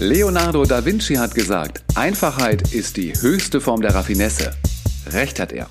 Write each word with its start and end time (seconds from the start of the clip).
Leonardo 0.00 0.64
da 0.64 0.84
Vinci 0.84 1.16
hat 1.16 1.34
gesagt, 1.34 1.82
Einfachheit 1.96 2.72
ist 2.72 2.96
die 2.96 3.12
höchste 3.20 3.60
Form 3.60 3.80
der 3.80 3.96
Raffinesse. 3.96 4.52
Recht 5.10 5.40
hat 5.40 5.50
er. 5.50 5.68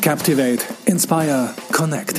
Captivate, 0.00 0.60
Inspire, 0.86 1.50
Connect. 1.70 2.18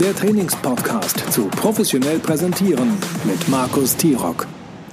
Der 0.00 0.16
Trainingspodcast 0.16 1.30
zu 1.30 1.48
professionell 1.48 2.18
präsentieren 2.18 2.96
mit 3.24 3.46
Markus 3.50 3.94
Tirock. 3.94 4.46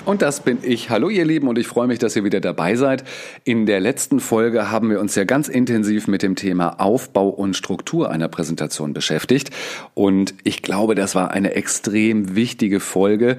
Und 0.09 0.23
das 0.23 0.39
bin 0.39 0.57
ich. 0.63 0.89
Hallo 0.89 1.09
ihr 1.09 1.23
Lieben 1.23 1.47
und 1.47 1.59
ich 1.59 1.67
freue 1.67 1.85
mich, 1.85 1.99
dass 1.99 2.15
ihr 2.15 2.23
wieder 2.23 2.39
dabei 2.39 2.75
seid. 2.75 3.03
In 3.43 3.67
der 3.67 3.79
letzten 3.79 4.19
Folge 4.19 4.71
haben 4.71 4.89
wir 4.89 4.99
uns 4.99 5.13
ja 5.13 5.23
ganz 5.23 5.47
intensiv 5.47 6.07
mit 6.07 6.23
dem 6.23 6.35
Thema 6.35 6.79
Aufbau 6.79 7.29
und 7.29 7.55
Struktur 7.55 8.09
einer 8.09 8.27
Präsentation 8.27 8.93
beschäftigt. 8.93 9.51
Und 9.93 10.33
ich 10.43 10.63
glaube, 10.63 10.95
das 10.95 11.13
war 11.13 11.29
eine 11.29 11.53
extrem 11.53 12.35
wichtige 12.35 12.79
Folge 12.79 13.37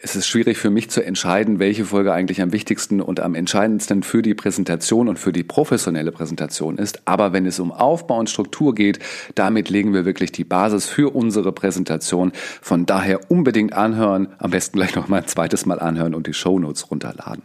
es 0.00 0.14
ist 0.14 0.28
schwierig 0.28 0.58
für 0.58 0.70
mich 0.70 0.90
zu 0.90 1.04
entscheiden, 1.04 1.58
welche 1.58 1.84
Folge 1.84 2.12
eigentlich 2.12 2.40
am 2.40 2.52
wichtigsten 2.52 3.00
und 3.00 3.20
am 3.20 3.34
entscheidendsten 3.34 4.02
für 4.02 4.22
die 4.22 4.34
Präsentation 4.34 5.08
und 5.08 5.18
für 5.18 5.32
die 5.32 5.42
professionelle 5.42 6.12
Präsentation 6.12 6.78
ist. 6.78 7.02
Aber 7.04 7.32
wenn 7.32 7.46
es 7.46 7.58
um 7.58 7.72
Aufbau 7.72 8.18
und 8.18 8.30
Struktur 8.30 8.74
geht, 8.74 9.00
damit 9.34 9.70
legen 9.70 9.92
wir 9.92 10.04
wirklich 10.04 10.30
die 10.30 10.44
Basis 10.44 10.86
für 10.86 11.14
unsere 11.14 11.52
Präsentation. 11.52 12.32
Von 12.62 12.86
daher 12.86 13.30
unbedingt 13.30 13.72
anhören, 13.72 14.28
am 14.38 14.52
besten 14.52 14.78
gleich 14.78 14.94
noch 14.94 15.08
mal 15.08 15.22
ein 15.22 15.26
zweites 15.26 15.66
Mal 15.66 15.80
anhören 15.80 16.14
und 16.14 16.26
die 16.28 16.34
Show 16.34 16.58
Notes 16.58 16.90
runterladen. 16.90 17.42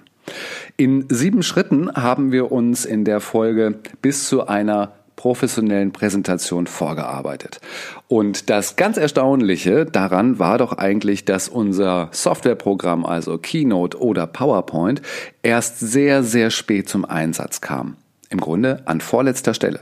In 0.78 1.06
sieben 1.10 1.44
Schritten 1.44 1.92
haben 1.94 2.32
wir 2.32 2.52
uns 2.52 2.86
in 2.86 3.04
der 3.04 3.20
Folge 3.20 3.80
bis 4.02 4.28
zu 4.28 4.48
einer 4.48 4.94
professionellen 5.16 5.92
Präsentation 5.92 6.68
vorgearbeitet. 6.68 7.62
Und 8.08 8.50
das 8.50 8.76
ganz 8.76 8.98
Erstaunliche 8.98 9.86
daran 9.86 10.40
war 10.40 10.58
doch 10.58 10.74
eigentlich, 10.74 11.26
dass 11.26 11.50
unser 11.50 12.10
Softwareprogramm, 12.12 13.06
also 13.06 13.38
Keynote 13.38 14.02
oder 14.02 14.28
PowerPoint, 14.28 15.02
erst 15.42 15.80
sehr, 15.80 16.24
sehr 16.24 16.50
spät 16.50 16.90
zum 16.90 17.06
Einsatz 17.06 17.62
kam. 17.62 17.98
Im 18.30 18.40
Grunde 18.40 18.82
an 18.86 19.00
vorletzter 19.00 19.54
Stelle. 19.54 19.82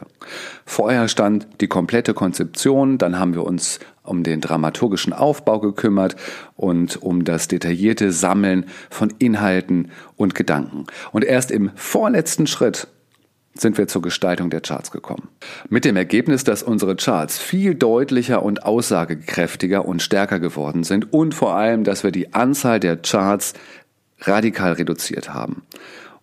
Vorher 0.65 1.07
stand 1.07 1.47
die 1.61 1.67
komplette 1.67 2.13
Konzeption, 2.13 2.97
dann 2.97 3.17
haben 3.17 3.33
wir 3.33 3.45
uns 3.45 3.79
um 4.03 4.23
den 4.23 4.41
dramaturgischen 4.41 5.13
Aufbau 5.13 5.59
gekümmert 5.59 6.17
und 6.57 7.01
um 7.01 7.23
das 7.23 7.47
detaillierte 7.47 8.11
Sammeln 8.11 8.65
von 8.89 9.13
Inhalten 9.19 9.91
und 10.17 10.35
Gedanken. 10.35 10.85
Und 11.13 11.23
erst 11.23 11.49
im 11.49 11.71
vorletzten 11.75 12.45
Schritt 12.45 12.87
sind 13.53 13.77
wir 13.77 13.87
zur 13.87 14.01
Gestaltung 14.01 14.49
der 14.49 14.61
Charts 14.61 14.91
gekommen. 14.91 15.27
Mit 15.69 15.85
dem 15.85 15.95
Ergebnis, 15.95 16.43
dass 16.43 16.63
unsere 16.63 16.95
Charts 16.95 17.37
viel 17.37 17.75
deutlicher 17.75 18.43
und 18.43 18.63
aussagekräftiger 18.63 19.85
und 19.85 20.01
stärker 20.01 20.39
geworden 20.39 20.83
sind 20.83 21.11
und 21.13 21.35
vor 21.35 21.55
allem, 21.55 21.83
dass 21.83 22.03
wir 22.03 22.11
die 22.11 22.33
Anzahl 22.33 22.79
der 22.79 22.97
Charts 22.97 23.53
radikal 24.21 24.73
reduziert 24.73 25.33
haben 25.33 25.63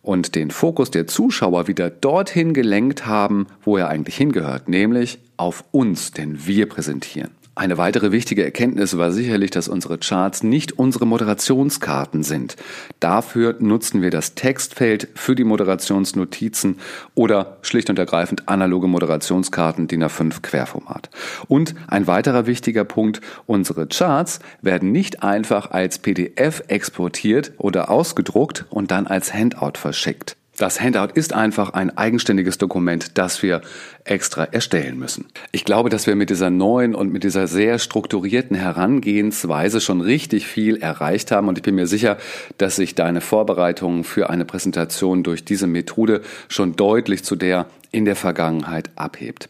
und 0.03 0.35
den 0.35 0.51
Fokus 0.51 0.91
der 0.91 1.07
Zuschauer 1.07 1.69
wieder 1.69 1.91
dorthin 1.91 2.55
gelenkt 2.55 3.07
haben, 3.07 3.47
wo 3.63 3.77
er 3.77 3.89
eigentlich 3.89 4.17
hingehört, 4.17 4.69
nämlich 4.69 5.19
auf 5.37 5.65
uns, 5.71 6.13
denn 6.13 6.47
wir 6.47 6.69
präsentieren. 6.69 7.38
Eine 7.59 7.77
weitere 7.77 8.13
wichtige 8.13 8.45
Erkenntnis 8.45 8.99
war 8.99 9.11
sicherlich, 9.11 9.51
dass 9.51 9.67
unsere 9.67 9.99
Charts 9.99 10.45
nicht 10.45 10.79
unsere 10.79 11.09
Moderationskarten 11.09 12.23
sind. 12.23 12.55
Dafür 13.01 13.57
nutzen 13.59 14.01
wir 14.01 14.13
das 14.13 14.37
Textfeld 14.37 15.09
für 15.17 15.35
die 15.35 15.43
Moderationsnotizen 15.43 16.79
oder 17.17 17.57
schlicht 17.63 17.91
und 17.91 17.99
ergreifend 17.99 18.49
analoge 18.49 18.87
Moderationskarten 18.87 19.89
DIN 19.89 20.05
A5 20.05 20.41
Querformat. 20.41 21.11
Und 21.49 21.75
ein 21.89 22.07
weiterer 22.07 22.47
wichtiger 22.47 22.85
Punkt, 22.85 23.21
unsere 23.47 23.89
Charts 23.89 24.39
werden 24.63 24.93
nicht 24.93 25.25
einfach 25.25 25.73
als 25.73 25.99
PDF 25.99 26.63
exportiert 26.69 27.51
oder 27.59 27.91
ausgedruckt 27.91 28.67
und 28.71 28.93
dann 28.93 29.09
als 29.09 29.35
Handout 29.35 29.79
verschickt. 29.79 30.37
Das 30.59 30.81
Handout 30.81 31.13
ist 31.15 31.35
einfach 31.35 31.71
ein 31.71 31.97
eigenständiges 31.97 32.59
Dokument, 32.59 33.17
das 33.17 33.45
wir 33.45 33.63
extra 34.09 34.45
erstellen 34.45 34.99
müssen. 34.99 35.27
Ich 35.53 35.65
glaube, 35.65 35.91
dass 35.91 36.07
wir 36.07 36.17
mit 36.17 36.31
dieser 36.31 36.51
neuen 36.51 36.95
und 36.95 37.13
mit 37.13 37.25
dieser 37.25 37.47
sehr 37.47 37.79
strukturierten 37.79 38.57
Herangehensweise 38.57 39.81
schon 39.81 40.01
richtig 40.01 40.47
viel 40.47 40.77
erreicht 40.77 41.31
haben 41.31 41.49
und 41.49 41.59
ich 41.59 41.63
bin 41.63 41.75
mir 41.75 41.87
sicher, 41.87 42.19
dass 42.57 42.77
sich 42.77 42.95
deine 42.95 43.21
Vorbereitungen 43.21 44.05
für 44.05 44.31
eine 44.31 44.45
Präsentation 44.45 45.23
durch 45.23 45.45
diese 45.45 45.67
Methode 45.67 46.23
schon 46.49 46.77
deutlich 46.77 47.25
zu 47.25 47.37
der 47.37 47.67
in 47.91 48.05
der 48.05 48.17
Vergangenheit 48.17 48.91
abhebt. 48.97 49.49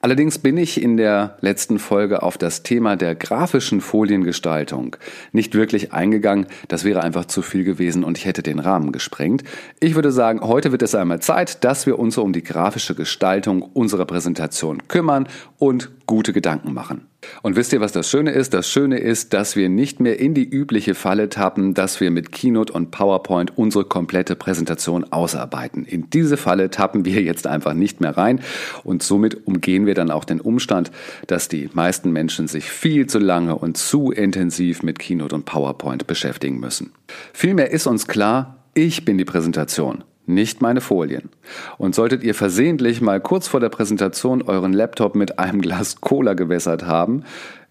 Allerdings 0.00 0.38
bin 0.38 0.56
ich 0.56 0.80
in 0.80 0.96
der 0.96 1.36
letzten 1.40 1.78
Folge 1.78 2.22
auf 2.22 2.38
das 2.38 2.62
Thema 2.62 2.96
der 2.96 3.14
grafischen 3.14 3.80
Foliengestaltung 3.80 4.96
nicht 5.32 5.54
wirklich 5.54 5.92
eingegangen. 5.92 6.46
Das 6.68 6.84
wäre 6.84 7.02
einfach 7.02 7.24
zu 7.24 7.42
viel 7.42 7.64
gewesen 7.64 8.04
und 8.04 8.16
ich 8.18 8.26
hätte 8.26 8.42
den 8.42 8.60
Rahmen 8.60 8.92
gesprengt. 8.92 9.42
Ich 9.80 9.94
würde 9.94 10.12
sagen, 10.12 10.40
heute 10.42 10.70
wird 10.70 10.82
es 10.82 10.94
einmal 10.94 11.20
Zeit, 11.20 11.64
dass 11.64 11.86
wir 11.86 11.98
uns 11.98 12.18
um 12.18 12.32
die 12.32 12.44
grafische 12.44 12.94
Gestaltung 12.94 13.62
unserer 13.62 13.95
Präsentation 14.04 14.88
kümmern 14.88 15.28
und 15.58 15.90
gute 16.06 16.32
Gedanken 16.32 16.72
machen. 16.72 17.06
Und 17.42 17.56
wisst 17.56 17.72
ihr, 17.72 17.80
was 17.80 17.92
das 17.92 18.08
Schöne 18.08 18.30
ist? 18.30 18.54
Das 18.54 18.68
Schöne 18.68 18.98
ist, 18.98 19.32
dass 19.32 19.56
wir 19.56 19.68
nicht 19.68 20.00
mehr 20.00 20.18
in 20.20 20.34
die 20.34 20.48
übliche 20.48 20.94
Falle 20.94 21.28
tappen, 21.28 21.74
dass 21.74 22.00
wir 22.00 22.10
mit 22.10 22.32
Keynote 22.32 22.72
und 22.72 22.90
PowerPoint 22.90 23.56
unsere 23.56 23.84
komplette 23.84 24.36
Präsentation 24.36 25.04
ausarbeiten. 25.12 25.84
In 25.84 26.10
diese 26.10 26.36
Falle 26.36 26.70
tappen 26.70 27.04
wir 27.04 27.22
jetzt 27.22 27.46
einfach 27.46 27.74
nicht 27.74 28.00
mehr 28.00 28.16
rein 28.16 28.40
und 28.84 29.02
somit 29.02 29.46
umgehen 29.46 29.86
wir 29.86 29.94
dann 29.94 30.10
auch 30.10 30.24
den 30.24 30.40
Umstand, 30.40 30.90
dass 31.26 31.48
die 31.48 31.68
meisten 31.72 32.12
Menschen 32.12 32.46
sich 32.48 32.70
viel 32.70 33.06
zu 33.06 33.18
lange 33.18 33.56
und 33.56 33.76
zu 33.76 34.12
intensiv 34.12 34.82
mit 34.82 34.98
Keynote 34.98 35.34
und 35.34 35.44
PowerPoint 35.44 36.06
beschäftigen 36.06 36.60
müssen. 36.60 36.92
Vielmehr 37.32 37.70
ist 37.70 37.86
uns 37.86 38.06
klar, 38.06 38.64
ich 38.74 39.04
bin 39.04 39.18
die 39.18 39.24
Präsentation 39.24 40.04
nicht 40.28 40.62
meine 40.62 40.80
Folien. 40.80 41.30
Und 41.78 41.94
solltet 41.94 42.22
ihr 42.22 42.34
versehentlich 42.34 43.00
mal 43.00 43.20
kurz 43.20 43.48
vor 43.48 43.60
der 43.60 43.68
Präsentation 43.68 44.42
euren 44.42 44.72
Laptop 44.72 45.14
mit 45.14 45.38
einem 45.38 45.60
Glas 45.60 46.00
Cola 46.00 46.34
gewässert 46.34 46.86
haben, 46.86 47.24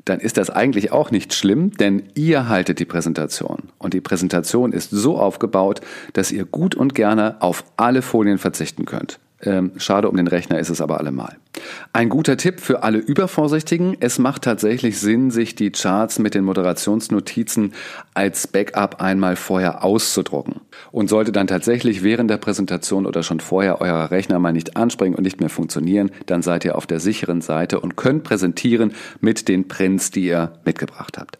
dann 0.05 0.19
ist 0.19 0.37
das 0.37 0.51
eigentlich 0.51 0.91
auch 0.91 1.09
nicht 1.09 1.33
schlimm, 1.33 1.71
denn 1.71 2.03
ihr 2.13 2.47
haltet 2.47 2.79
die 2.79 2.85
Präsentation. 2.85 3.63
Und 3.79 3.93
die 3.93 4.01
Präsentation 4.01 4.71
ist 4.71 4.91
so 4.91 5.17
aufgebaut, 5.17 5.81
dass 6.13 6.31
ihr 6.31 6.45
gut 6.45 6.75
und 6.75 6.93
gerne 6.93 7.41
auf 7.41 7.63
alle 7.75 8.03
Folien 8.03 8.37
verzichten 8.37 8.85
könnt. 8.85 9.19
Ähm, 9.45 9.71
schade 9.77 10.09
um 10.09 10.17
den 10.17 10.27
Rechner 10.27 10.59
ist 10.59 10.69
es 10.69 10.81
aber 10.81 10.99
allemal. 10.99 11.37
Ein 11.93 12.09
guter 12.09 12.37
Tipp 12.37 12.59
für 12.59 12.83
alle 12.83 12.97
Übervorsichtigen. 12.97 13.95
Es 13.99 14.19
macht 14.19 14.43
tatsächlich 14.43 14.99
Sinn, 14.99 15.31
sich 15.31 15.55
die 15.55 15.71
Charts 15.71 16.19
mit 16.19 16.33
den 16.33 16.43
Moderationsnotizen 16.43 17.73
als 18.13 18.47
Backup 18.47 19.01
einmal 19.01 19.35
vorher 19.35 19.83
auszudrucken. 19.83 20.61
Und 20.91 21.09
sollte 21.09 21.31
dann 21.31 21.47
tatsächlich 21.47 22.03
während 22.03 22.29
der 22.29 22.37
Präsentation 22.37 23.05
oder 23.05 23.23
schon 23.23 23.39
vorher 23.39 23.81
euer 23.81 24.11
Rechner 24.11 24.39
mal 24.39 24.53
nicht 24.53 24.75
anspringen 24.75 25.15
und 25.15 25.23
nicht 25.23 25.39
mehr 25.39 25.49
funktionieren, 25.49 26.11
dann 26.25 26.41
seid 26.41 26.65
ihr 26.65 26.75
auf 26.75 26.87
der 26.87 26.99
sicheren 26.99 27.41
Seite 27.41 27.79
und 27.79 27.95
könnt 27.95 28.23
präsentieren 28.23 28.93
mit 29.21 29.47
den 29.47 29.67
Prints, 29.67 30.11
die 30.11 30.25
ihr 30.25 30.53
mitgebracht 30.65 31.17
habt. 31.17 31.37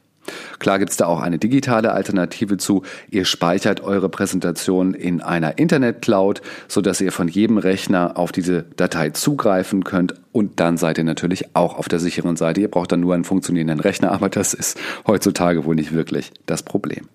Klar 0.60 0.80
gibt 0.80 0.92
es 0.92 0.98
da 0.98 1.06
auch 1.06 1.22
eine 1.22 1.38
digitale 1.38 1.92
Alternative 1.92 2.58
zu. 2.58 2.84
Ihr 3.10 3.26
speichert 3.26 3.82
eure 3.82 4.10
Präsentation 4.10 4.94
in 4.94 5.22
einer 5.22 5.58
Internet-Cloud, 5.58 6.42
sodass 6.68 7.02
ihr 7.02 7.12
von 7.12 7.28
jedem 7.28 7.58
Rechner 7.58 8.18
auf 8.18 8.32
diese 8.32 8.64
Datei 8.76 9.12
zugreifen 9.12 9.84
könnt 9.84 10.16
und 10.32 10.60
dann 10.60 10.78
seid 10.78 10.98
ihr 10.98 11.04
natürlich 11.04 11.56
auch 11.56 11.78
auf 11.78 11.88
der 11.88 12.00
sicheren 12.00 12.36
Seite. 12.36 12.62
Ihr 12.62 12.70
braucht 12.70 12.92
dann 12.92 13.00
nur 13.00 13.14
einen 13.14 13.24
funktionierenden 13.24 13.80
Rechner, 13.80 14.12
aber 14.12 14.30
das 14.30 14.54
ist 14.54 14.78
heutzutage 15.08 15.66
wohl 15.66 15.76
nicht 15.76 15.94
wirklich 15.94 16.32
das 16.46 16.64
Problem. 16.64 17.08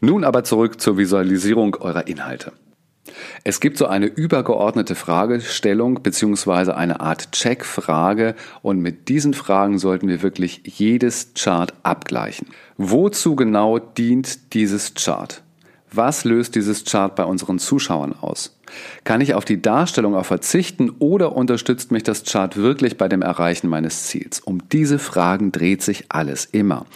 Nun 0.00 0.24
aber 0.24 0.44
zurück 0.44 0.80
zur 0.80 0.98
Visualisierung 0.98 1.76
eurer 1.76 2.06
Inhalte. 2.06 2.52
Es 3.44 3.60
gibt 3.60 3.78
so 3.78 3.86
eine 3.86 4.06
übergeordnete 4.06 4.94
Fragestellung 4.94 6.02
beziehungsweise 6.02 6.76
eine 6.76 7.00
Art 7.00 7.32
Checkfrage 7.32 8.34
und 8.62 8.80
mit 8.80 9.08
diesen 9.08 9.34
Fragen 9.34 9.78
sollten 9.78 10.08
wir 10.08 10.22
wirklich 10.22 10.62
jedes 10.64 11.32
Chart 11.34 11.72
abgleichen. 11.82 12.48
Wozu 12.76 13.36
genau 13.36 13.78
dient 13.78 14.54
dieses 14.54 14.94
Chart? 14.94 15.42
Was 15.92 16.24
löst 16.24 16.54
dieses 16.56 16.84
Chart 16.84 17.14
bei 17.14 17.24
unseren 17.24 17.58
Zuschauern 17.58 18.14
aus? 18.20 18.58
Kann 19.04 19.20
ich 19.20 19.34
auf 19.34 19.44
die 19.44 19.62
Darstellung 19.62 20.14
auch 20.14 20.26
verzichten 20.26 20.90
oder 20.98 21.34
unterstützt 21.34 21.92
mich 21.92 22.02
das 22.02 22.24
Chart 22.24 22.56
wirklich 22.56 22.98
bei 22.98 23.08
dem 23.08 23.22
Erreichen 23.22 23.68
meines 23.68 24.04
Ziels? 24.04 24.40
Um 24.40 24.68
diese 24.68 24.98
Fragen 24.98 25.52
dreht 25.52 25.82
sich 25.82 26.06
alles 26.08 26.44
immer. 26.44 26.86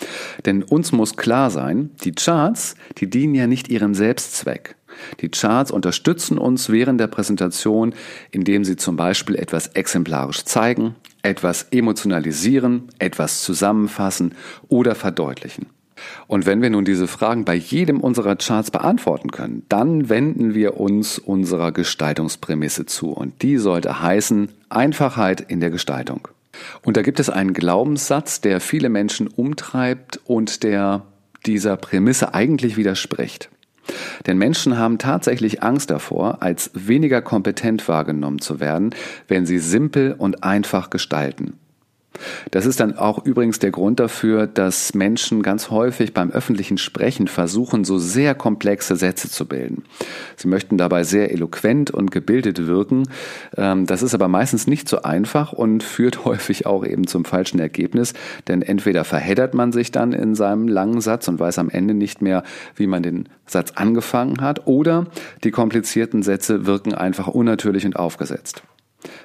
Denn 0.44 0.62
uns 0.62 0.92
muss 0.92 1.16
klar 1.16 1.50
sein, 1.50 1.90
die 2.04 2.12
Charts, 2.12 2.74
die 2.98 3.08
dienen 3.08 3.34
ja 3.34 3.46
nicht 3.46 3.68
ihrem 3.68 3.94
Selbstzweck. 3.94 4.76
Die 5.20 5.28
Charts 5.28 5.70
unterstützen 5.70 6.38
uns 6.38 6.70
während 6.70 7.00
der 7.00 7.06
Präsentation, 7.06 7.94
indem 8.30 8.64
sie 8.64 8.76
zum 8.76 8.96
Beispiel 8.96 9.36
etwas 9.36 9.68
exemplarisch 9.68 10.44
zeigen, 10.44 10.94
etwas 11.22 11.66
emotionalisieren, 11.70 12.88
etwas 12.98 13.42
zusammenfassen 13.42 14.34
oder 14.68 14.94
verdeutlichen. 14.94 15.66
Und 16.26 16.46
wenn 16.46 16.62
wir 16.62 16.70
nun 16.70 16.84
diese 16.84 17.06
Fragen 17.06 17.44
bei 17.44 17.54
jedem 17.54 18.00
unserer 18.00 18.36
Charts 18.36 18.70
beantworten 18.70 19.30
können, 19.30 19.64
dann 19.68 20.08
wenden 20.08 20.54
wir 20.54 20.78
uns 20.78 21.18
unserer 21.18 21.72
Gestaltungsprämisse 21.72 22.86
zu. 22.86 23.10
Und 23.10 23.42
die 23.42 23.58
sollte 23.58 24.00
heißen 24.00 24.48
Einfachheit 24.68 25.40
in 25.40 25.60
der 25.60 25.70
Gestaltung. 25.70 26.28
Und 26.82 26.96
da 26.96 27.02
gibt 27.02 27.20
es 27.20 27.30
einen 27.30 27.52
Glaubenssatz, 27.52 28.40
der 28.40 28.60
viele 28.60 28.88
Menschen 28.88 29.28
umtreibt 29.28 30.20
und 30.24 30.62
der 30.62 31.02
dieser 31.46 31.76
Prämisse 31.76 32.34
eigentlich 32.34 32.76
widerspricht. 32.76 33.50
Denn 34.26 34.38
Menschen 34.38 34.78
haben 34.78 34.98
tatsächlich 34.98 35.62
Angst 35.62 35.90
davor, 35.90 36.42
als 36.42 36.70
weniger 36.74 37.22
kompetent 37.22 37.86
wahrgenommen 37.88 38.40
zu 38.40 38.60
werden, 38.60 38.94
wenn 39.28 39.46
sie 39.46 39.58
simpel 39.58 40.14
und 40.16 40.44
einfach 40.44 40.90
gestalten. 40.90 41.58
Das 42.50 42.66
ist 42.66 42.80
dann 42.80 42.96
auch 42.96 43.24
übrigens 43.24 43.58
der 43.58 43.70
Grund 43.70 44.00
dafür, 44.00 44.46
dass 44.46 44.94
Menschen 44.94 45.42
ganz 45.42 45.70
häufig 45.70 46.12
beim 46.12 46.30
öffentlichen 46.30 46.78
Sprechen 46.78 47.28
versuchen, 47.28 47.84
so 47.84 47.98
sehr 47.98 48.34
komplexe 48.34 48.96
Sätze 48.96 49.30
zu 49.30 49.46
bilden. 49.46 49.84
Sie 50.36 50.48
möchten 50.48 50.76
dabei 50.76 51.04
sehr 51.04 51.32
eloquent 51.32 51.90
und 51.90 52.10
gebildet 52.10 52.66
wirken. 52.66 53.08
Ähm, 53.56 53.86
das 53.86 54.02
ist 54.02 54.14
aber 54.14 54.28
meistens 54.28 54.66
nicht 54.66 54.88
so 54.88 55.02
einfach 55.02 55.52
und 55.52 55.82
führt 55.82 56.24
häufig 56.24 56.66
auch 56.66 56.84
eben 56.84 57.06
zum 57.06 57.24
falschen 57.24 57.60
Ergebnis, 57.60 58.12
denn 58.48 58.62
entweder 58.62 59.04
verheddert 59.04 59.54
man 59.54 59.72
sich 59.72 59.92
dann 59.92 60.12
in 60.12 60.34
seinem 60.34 60.68
langen 60.68 61.00
Satz 61.00 61.28
und 61.28 61.38
weiß 61.38 61.58
am 61.58 61.70
Ende 61.70 61.94
nicht 61.94 62.22
mehr, 62.22 62.42
wie 62.74 62.86
man 62.86 63.02
den 63.02 63.28
Satz 63.46 63.72
angefangen 63.74 64.40
hat, 64.40 64.66
oder 64.66 65.06
die 65.44 65.50
komplizierten 65.50 66.22
Sätze 66.22 66.66
wirken 66.66 66.94
einfach 66.94 67.28
unnatürlich 67.28 67.84
und 67.84 67.96
aufgesetzt. 67.96 68.62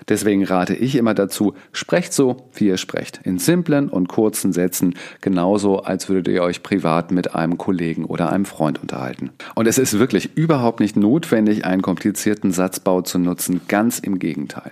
Deswegen 0.07 0.43
rate 0.43 0.75
ich 0.75 0.95
immer 0.95 1.13
dazu, 1.13 1.53
sprecht 1.71 2.13
so, 2.13 2.37
wie 2.53 2.67
ihr 2.67 2.77
sprecht. 2.77 3.19
In 3.23 3.39
simplen 3.39 3.89
und 3.89 4.07
kurzen 4.07 4.53
Sätzen, 4.53 4.95
genauso 5.21 5.79
als 5.79 6.09
würdet 6.09 6.27
ihr 6.33 6.43
euch 6.43 6.63
privat 6.63 7.11
mit 7.11 7.35
einem 7.35 7.57
Kollegen 7.57 8.05
oder 8.05 8.31
einem 8.31 8.45
Freund 8.45 8.81
unterhalten. 8.81 9.31
Und 9.55 9.67
es 9.67 9.77
ist 9.77 9.99
wirklich 9.99 10.35
überhaupt 10.37 10.79
nicht 10.79 10.95
notwendig, 10.95 11.65
einen 11.65 11.81
komplizierten 11.81 12.51
Satzbau 12.51 13.01
zu 13.01 13.19
nutzen, 13.19 13.61
ganz 13.67 13.99
im 13.99 14.19
Gegenteil. 14.19 14.71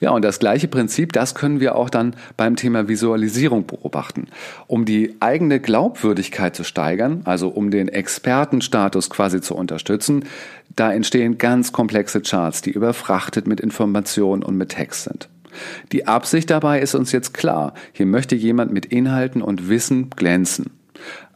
Ja, 0.00 0.10
und 0.10 0.22
das 0.22 0.38
gleiche 0.38 0.68
Prinzip, 0.68 1.12
das 1.12 1.34
können 1.34 1.60
wir 1.60 1.76
auch 1.76 1.90
dann 1.90 2.14
beim 2.36 2.56
Thema 2.56 2.88
Visualisierung 2.88 3.66
beobachten. 3.66 4.28
Um 4.66 4.84
die 4.84 5.16
eigene 5.20 5.60
Glaubwürdigkeit 5.60 6.56
zu 6.56 6.64
steigern, 6.64 7.22
also 7.24 7.48
um 7.48 7.70
den 7.70 7.88
Expertenstatus 7.88 9.10
quasi 9.10 9.40
zu 9.40 9.54
unterstützen, 9.54 10.24
da 10.80 10.92
entstehen 10.92 11.36
ganz 11.36 11.72
komplexe 11.72 12.22
Charts, 12.22 12.62
die 12.62 12.70
überfrachtet 12.70 13.46
mit 13.46 13.60
Informationen 13.60 14.42
und 14.42 14.56
mit 14.56 14.70
Text 14.70 15.04
sind. 15.04 15.28
Die 15.92 16.06
Absicht 16.06 16.48
dabei 16.48 16.80
ist 16.80 16.94
uns 16.94 17.12
jetzt 17.12 17.34
klar. 17.34 17.74
Hier 17.92 18.06
möchte 18.06 18.34
jemand 18.34 18.72
mit 18.72 18.86
Inhalten 18.86 19.42
und 19.42 19.68
Wissen 19.68 20.08
glänzen. 20.08 20.70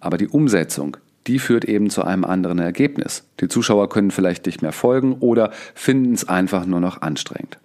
Aber 0.01 0.17
die 0.17 0.29
Umsetzung, 0.29 0.97
die 1.27 1.39
führt 1.39 1.67
eben 1.67 1.91
zu 1.91 2.05
einem 2.05 2.25
anderen 2.25 2.59
Ergebnis. 2.59 3.25
Die 3.41 3.49
Zuschauer 3.49 3.91
können 3.91 4.11
vielleicht 4.11 4.47
nicht 4.47 4.63
mehr 4.63 4.73
folgen 4.73 5.15
oder 5.21 5.51
finden 5.75 6.15
es 6.15 6.27
einfach 6.27 6.65
nur 6.65 6.81
noch 6.81 7.03
anstrengend. 7.03 7.59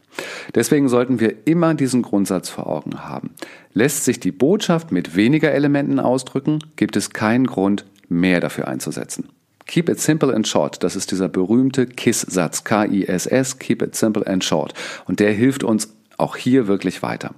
Deswegen 0.56 0.90
sollten 0.90 1.22
wir 1.22 1.48
immer 1.48 1.76
diesen 1.76 2.02
Grundsatz 2.02 2.50
vor 2.50 2.68
Augen 2.68 3.06
haben. 3.08 3.30
Lässt 3.72 4.04
sich 4.04 4.20
die 4.20 4.34
Botschaft 4.34 4.92
mit 4.92 5.16
weniger 5.16 5.54
Elementen 5.54 6.02
ausdrücken, 6.02 6.60
gibt 6.76 6.98
es 6.98 7.12
keinen 7.12 7.48
Grund, 7.48 7.86
mehr 8.10 8.42
dafür 8.42 8.68
einzusetzen. 8.68 9.30
Keep 9.70 9.88
it 9.88 10.00
simple 10.00 10.34
and 10.34 10.48
short. 10.48 10.84
Das 10.84 10.96
ist 10.96 11.12
dieser 11.12 11.30
berühmte 11.30 11.86
KISS-Satz. 11.86 12.64
K-I-S-S, 12.64 13.60
keep 13.60 13.84
it 13.84 13.96
simple 13.96 14.26
and 14.26 14.44
short. 14.44 14.74
Und 15.06 15.20
der 15.20 15.32
hilft 15.32 15.64
uns 15.64 15.94
auch 16.18 16.36
hier 16.36 16.68
wirklich 16.68 17.04
weiter. 17.04 17.36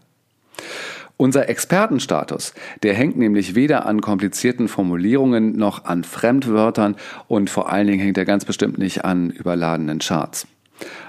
Unser 1.17 1.49
Expertenstatus, 1.49 2.53
der 2.83 2.93
hängt 2.93 3.17
nämlich 3.17 3.53
weder 3.53 3.85
an 3.85 3.99
komplizierten 3.99 4.69
Formulierungen 4.69 5.57
noch 5.57 5.83
an 5.83 6.05
Fremdwörtern 6.05 6.95
und 7.27 7.49
vor 7.49 7.69
allen 7.69 7.87
Dingen 7.87 7.99
hängt 7.99 8.17
er 8.17 8.23
ganz 8.23 8.45
bestimmt 8.45 8.77
nicht 8.77 9.03
an 9.03 9.29
überladenen 9.31 9.99
Charts. 9.99 10.47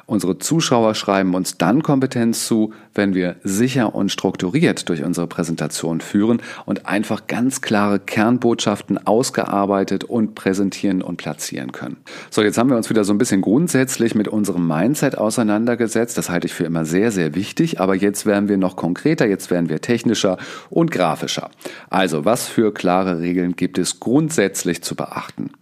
Unsere 0.07 0.39
Zuschauer 0.39 0.95
schreiben 0.95 1.35
uns 1.35 1.59
dann 1.59 1.83
Kompetenz 1.83 2.47
zu, 2.47 2.73
wenn 2.95 3.15
wir 3.15 3.37
sicher 3.45 3.95
und 3.95 4.11
strukturiert 4.11 4.89
durch 4.89 5.05
unsere 5.05 5.27
Präsentation 5.27 6.01
führen 6.01 6.43
und 6.67 6.87
einfach 6.87 7.27
ganz 7.27 7.61
klare 7.61 7.99
Kernbotschaften 7.99 9.07
ausgearbeitet 9.07 10.05
und 10.05 10.35
präsentieren 10.35 11.03
und 11.03 11.17
platzieren 11.17 11.73
können. 11.73 11.97
So, 12.31 12.43
jetzt 12.43 12.59
haben 12.59 12.69
wir 12.69 12.77
uns 12.77 12.91
wieder 12.91 13.05
so 13.05 13.15
ein 13.15 13.19
bisschen 13.19 13.41
grundsätzlich 13.41 14.15
mit 14.15 14.29
unserem 14.29 14.67
Mindset 14.67 15.17
auseinandergesetzt. 15.17 16.19
Das 16.19 16.29
halte 16.29 16.47
ich 16.47 16.55
für 16.55 16.65
immer 16.65 16.85
sehr, 16.85 17.11
sehr 17.11 17.35
wichtig. 17.35 17.81
Aber 17.81 17.95
jetzt 17.95 18.27
werden 18.27 18.49
wir 18.49 18.59
noch 18.59 18.77
konkreter, 18.77 19.27
jetzt 19.27 19.51
werden 19.51 19.69
wir 19.69 19.81
technischer 19.81 20.37
und 20.69 20.91
grafischer. 20.91 21.51
Also, 21.89 22.25
was 22.25 22.47
für 22.47 22.75
klare 22.75 23.21
Regeln 23.21 23.57
gibt 23.57 23.79
es 23.79 24.01
grundsätzlich 24.01 24.83
zu 24.83 24.95
beachten? 24.95 25.53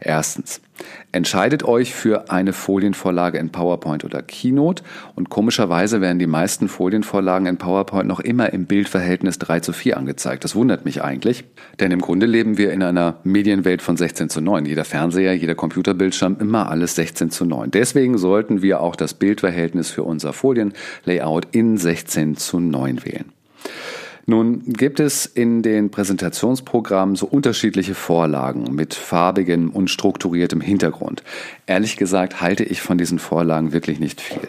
Erstens, 0.00 0.60
entscheidet 1.12 1.62
euch 1.62 1.94
für 1.94 2.30
eine 2.30 2.52
Folienvorlage 2.52 3.38
in 3.38 3.50
PowerPoint 3.50 4.04
oder 4.04 4.22
Keynote 4.22 4.82
und 5.14 5.30
komischerweise 5.30 6.00
werden 6.00 6.18
die 6.18 6.26
meisten 6.26 6.68
Folienvorlagen 6.68 7.46
in 7.46 7.58
PowerPoint 7.58 8.08
noch 8.08 8.20
immer 8.20 8.52
im 8.52 8.66
Bildverhältnis 8.66 9.38
3 9.38 9.60
zu 9.60 9.72
4 9.72 9.98
angezeigt. 9.98 10.44
Das 10.44 10.54
wundert 10.54 10.84
mich 10.84 11.02
eigentlich, 11.02 11.44
denn 11.80 11.92
im 11.92 12.00
Grunde 12.00 12.26
leben 12.26 12.58
wir 12.58 12.72
in 12.72 12.82
einer 12.82 13.18
Medienwelt 13.24 13.82
von 13.82 13.96
16 13.96 14.30
zu 14.30 14.40
9. 14.40 14.64
Jeder 14.64 14.84
Fernseher, 14.84 15.34
jeder 15.34 15.54
Computerbildschirm, 15.54 16.36
immer 16.40 16.70
alles 16.70 16.94
16 16.94 17.30
zu 17.30 17.44
9. 17.44 17.70
Deswegen 17.70 18.16
sollten 18.18 18.62
wir 18.62 18.80
auch 18.80 18.96
das 18.96 19.14
Bildverhältnis 19.14 19.90
für 19.90 20.02
unser 20.02 20.32
Folienlayout 20.32 21.46
in 21.52 21.76
16 21.76 22.36
zu 22.36 22.58
9 22.58 23.04
wählen. 23.04 23.32
Nun 24.26 24.62
gibt 24.64 25.00
es 25.00 25.26
in 25.26 25.62
den 25.62 25.90
Präsentationsprogrammen 25.90 27.16
so 27.16 27.26
unterschiedliche 27.26 27.94
Vorlagen 27.94 28.74
mit 28.74 28.94
farbigem 28.94 29.70
und 29.70 29.88
strukturiertem 29.88 30.60
Hintergrund. 30.60 31.24
Ehrlich 31.66 31.96
gesagt 31.96 32.40
halte 32.40 32.62
ich 32.62 32.80
von 32.80 32.98
diesen 32.98 33.18
Vorlagen 33.18 33.72
wirklich 33.72 33.98
nicht 33.98 34.20
viel. 34.20 34.48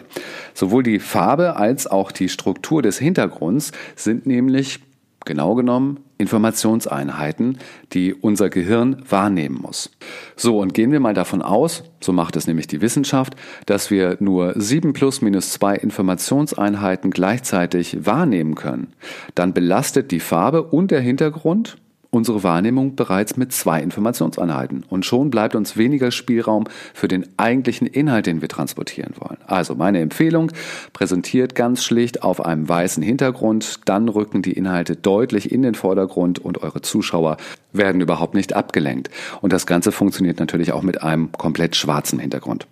Sowohl 0.53 0.83
die 0.83 0.99
Farbe 0.99 1.55
als 1.55 1.87
auch 1.87 2.11
die 2.11 2.29
Struktur 2.29 2.83
des 2.83 2.99
Hintergrunds 2.99 3.71
sind 3.95 4.27
nämlich 4.27 4.79
genau 5.25 5.55
genommen 5.55 5.99
Informationseinheiten, 6.23 7.59
die 7.91 8.13
unser 8.13 8.49
Gehirn 8.49 9.03
wahrnehmen 9.07 9.59
muss. 9.61 9.91
So, 10.35 10.59
und 10.59 10.73
gehen 10.73 10.91
wir 10.91 10.99
mal 10.99 11.13
davon 11.13 11.41
aus, 11.41 11.83
so 11.99 12.13
macht 12.13 12.35
es 12.35 12.47
nämlich 12.47 12.65
die 12.65 12.81
Wissenschaft, 12.81 13.35
dass 13.65 13.91
wir 13.91 14.17
nur 14.19 14.53
sieben 14.55 14.93
plus 14.93 15.21
minus 15.21 15.51
zwei 15.51 15.75
Informationseinheiten 15.75 17.11
gleichzeitig 17.11 18.05
wahrnehmen 18.05 18.55
können. 18.55 18.93
Dann 19.35 19.53
belastet 19.53 20.11
die 20.11 20.21
Farbe 20.21 20.63
und 20.63 20.91
der 20.91 21.01
Hintergrund 21.01 21.77
unsere 22.13 22.43
Wahrnehmung 22.43 22.95
bereits 22.95 23.37
mit 23.37 23.51
zwei 23.51 23.81
Informationseinheiten. 23.81 24.83
Und 24.87 25.05
schon 25.05 25.31
bleibt 25.31 25.55
uns 25.55 25.77
weniger 25.77 26.11
Spielraum 26.11 26.65
für 26.93 27.07
den 27.07 27.25
eigentlichen 27.37 27.87
Inhalt, 27.87 28.27
den 28.27 28.41
wir 28.41 28.49
transportieren 28.49 29.13
wollen. 29.17 29.37
Also 29.47 29.75
meine 29.75 29.99
Empfehlung, 29.99 30.51
präsentiert 30.93 31.55
ganz 31.55 31.83
schlicht 31.83 32.21
auf 32.21 32.45
einem 32.45 32.69
weißen 32.69 33.01
Hintergrund, 33.01 33.79
dann 33.85 34.09
rücken 34.09 34.41
die 34.41 34.53
Inhalte 34.53 34.95
deutlich 34.95 35.51
in 35.51 35.63
den 35.63 35.75
Vordergrund 35.75 36.39
und 36.39 36.61
eure 36.61 36.81
Zuschauer 36.81 37.37
werden 37.71 38.01
überhaupt 38.01 38.35
nicht 38.35 38.53
abgelenkt. 38.53 39.09
Und 39.41 39.51
das 39.51 39.65
Ganze 39.65 39.91
funktioniert 39.91 40.39
natürlich 40.39 40.71
auch 40.71 40.83
mit 40.83 41.01
einem 41.01 41.31
komplett 41.31 41.75
schwarzen 41.75 42.19
Hintergrund. 42.19 42.67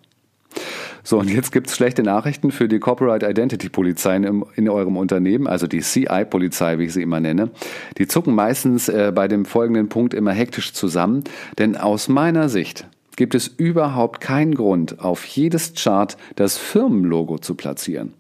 So, 1.04 1.20
und 1.20 1.30
jetzt 1.30 1.52
gibt's 1.52 1.76
schlechte 1.76 2.04
Nachrichten 2.04 2.52
für 2.52 2.68
die 2.68 2.80
Corporate 2.80 3.28
Identity 3.28 3.70
Polizei 3.70 4.16
in, 4.16 4.46
in 4.56 4.70
eurem 4.70 4.98
Unternehmen, 4.98 5.48
also 5.48 5.68
die 5.68 5.82
CI-Polizei, 5.82 6.78
wie 6.78 6.86
ich 6.86 6.94
sie 6.94 7.02
immer 7.02 7.20
nenne. 7.20 7.50
Die 7.98 8.08
zucken 8.08 8.36
meistens 8.36 8.88
äh, 8.88 9.12
bei 9.14 9.28
dem 9.28 9.46
folgenden 9.46 9.90
Punkt 9.90 10.14
immer 10.14 10.32
hektisch 10.32 10.74
zusammen, 10.74 11.24
denn 11.58 11.76
aus 11.76 12.08
meiner 12.08 12.50
Sicht 12.50 12.88
gibt 13.16 13.36
es 13.36 13.48
überhaupt 13.48 14.22
keinen 14.22 14.56
Grund, 14.56 15.00
auf 15.00 15.26
jedes 15.26 15.74
Chart 15.74 16.18
das 16.36 16.58
Firmenlogo 16.58 17.40
zu 17.40 17.56
platzieren. 17.56 18.14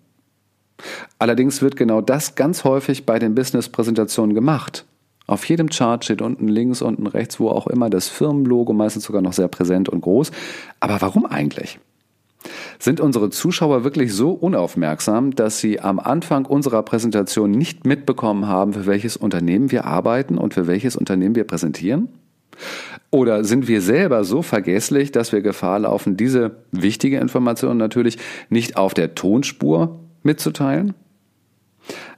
Allerdings 1.19 1.61
wird 1.61 1.75
genau 1.75 2.01
das 2.01 2.35
ganz 2.35 2.63
häufig 2.63 3.05
bei 3.05 3.19
den 3.19 3.35
Business-Präsentationen 3.35 4.33
gemacht. 4.33 4.85
Auf 5.27 5.45
jedem 5.45 5.69
Chart 5.69 6.03
steht 6.03 6.21
unten 6.21 6.47
links, 6.47 6.81
unten 6.81 7.07
rechts, 7.07 7.39
wo 7.39 7.49
auch 7.49 7.67
immer 7.67 7.89
das 7.89 8.09
Firmenlogo, 8.09 8.73
meistens 8.73 9.03
sogar 9.05 9.21
noch 9.21 9.33
sehr 9.33 9.47
präsent 9.47 9.87
und 9.87 10.01
groß. 10.01 10.31
Aber 10.79 10.99
warum 11.01 11.25
eigentlich? 11.25 11.79
Sind 12.79 12.99
unsere 12.99 13.29
Zuschauer 13.29 13.83
wirklich 13.83 14.13
so 14.13 14.31
unaufmerksam, 14.31 15.35
dass 15.35 15.59
sie 15.59 15.79
am 15.79 15.99
Anfang 15.99 16.45
unserer 16.45 16.83
Präsentation 16.83 17.51
nicht 17.51 17.85
mitbekommen 17.85 18.47
haben, 18.47 18.73
für 18.73 18.85
welches 18.85 19.17
Unternehmen 19.17 19.71
wir 19.71 19.85
arbeiten 19.85 20.37
und 20.37 20.53
für 20.53 20.67
welches 20.67 20.95
Unternehmen 20.95 21.35
wir 21.35 21.43
präsentieren? 21.43 22.09
Oder 23.11 23.43
sind 23.43 23.67
wir 23.67 23.81
selber 23.81 24.23
so 24.23 24.41
vergesslich, 24.41 25.11
dass 25.11 25.31
wir 25.31 25.41
Gefahr 25.41 25.79
laufen, 25.79 26.17
diese 26.17 26.51
wichtige 26.71 27.17
Information 27.17 27.77
natürlich 27.77 28.17
nicht 28.49 28.77
auf 28.77 28.93
der 28.93 29.15
Tonspur 29.15 29.99
mitzuteilen? 30.23 30.93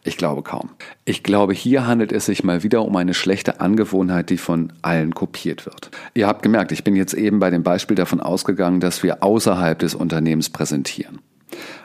Ich 0.05 0.17
glaube 0.17 0.41
kaum. 0.41 0.69
Ich 1.05 1.23
glaube, 1.23 1.53
hier 1.53 1.87
handelt 1.87 2.11
es 2.11 2.25
sich 2.25 2.43
mal 2.43 2.61
wieder 2.61 2.83
um 2.83 2.95
eine 2.97 3.13
schlechte 3.13 3.61
Angewohnheit, 3.61 4.29
die 4.29 4.37
von 4.37 4.73
allen 4.81 5.15
kopiert 5.15 5.65
wird. 5.65 5.91
Ihr 6.13 6.27
habt 6.27 6.43
gemerkt, 6.43 6.73
ich 6.73 6.83
bin 6.83 6.97
jetzt 6.97 7.13
eben 7.13 7.39
bei 7.39 7.49
dem 7.49 7.63
Beispiel 7.63 7.95
davon 7.95 8.19
ausgegangen, 8.19 8.81
dass 8.81 9.01
wir 9.01 9.23
außerhalb 9.23 9.79
des 9.79 9.95
Unternehmens 9.95 10.49
präsentieren. 10.49 11.19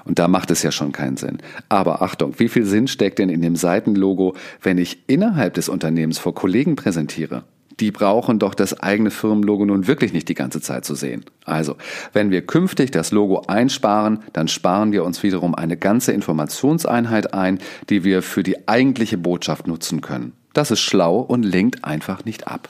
Und 0.05 0.19
da 0.19 0.27
macht 0.27 0.51
es 0.51 0.63
ja 0.63 0.73
schon 0.73 0.91
keinen 0.91 1.17
Sinn. 1.17 1.39
Aber 1.69 2.03
Achtung, 2.03 2.35
wie 2.39 2.49
viel 2.49 2.65
Sinn 2.65 2.89
steckt 2.89 3.21
denn 3.21 3.29
in 3.29 3.43
dem 3.43 3.55
Seitenlogo, 3.55 4.35
wenn 4.63 4.79
ich 4.79 5.05
innerhalb 5.07 5.55
des 5.55 5.69
Unternehmens 5.69 6.19
vor 6.19 6.35
Kollegen 6.35 6.75
präsentiere? 6.75 7.45
Die 7.81 7.91
brauchen 7.91 8.39
doch 8.39 8.55
das 8.55 8.81
eigene 8.81 9.11
Firmenlogo 9.11 9.65
nun 9.65 9.87
wirklich 9.87 10.13
nicht 10.13 10.29
die 10.29 10.35
ganze 10.35 10.61
Zeit 10.61 10.85
zu 10.85 10.95
sehen. 10.95 11.25
Also, 11.45 11.77
wenn 12.13 12.31
wir 12.31 12.47
künftig 12.47 12.91
das 12.91 13.13
Logo 13.13 13.43
einsparen, 13.47 14.21
dann 14.33 14.49
sparen 14.49 14.93
wir 14.93 15.05
uns 15.05 15.23
wiederum 15.23 15.55
eine 15.55 15.77
ganze 15.77 16.13
Informationseinheit 16.13 17.35
ein, 17.35 17.59
die 17.89 18.05
wir 18.05 18.23
für 18.23 18.43
die 18.43 18.69
eigentliche 18.69 19.19
Botschaft 19.19 19.67
nutzen 19.67 20.01
können. 20.01 20.33
Das 20.53 20.71
ist 20.71 20.81
schlau 20.81 21.19
und 21.21 21.43
lenkt 21.43 21.85
einfach 21.85 22.25
nicht 22.25 22.49
ab. 22.49 22.69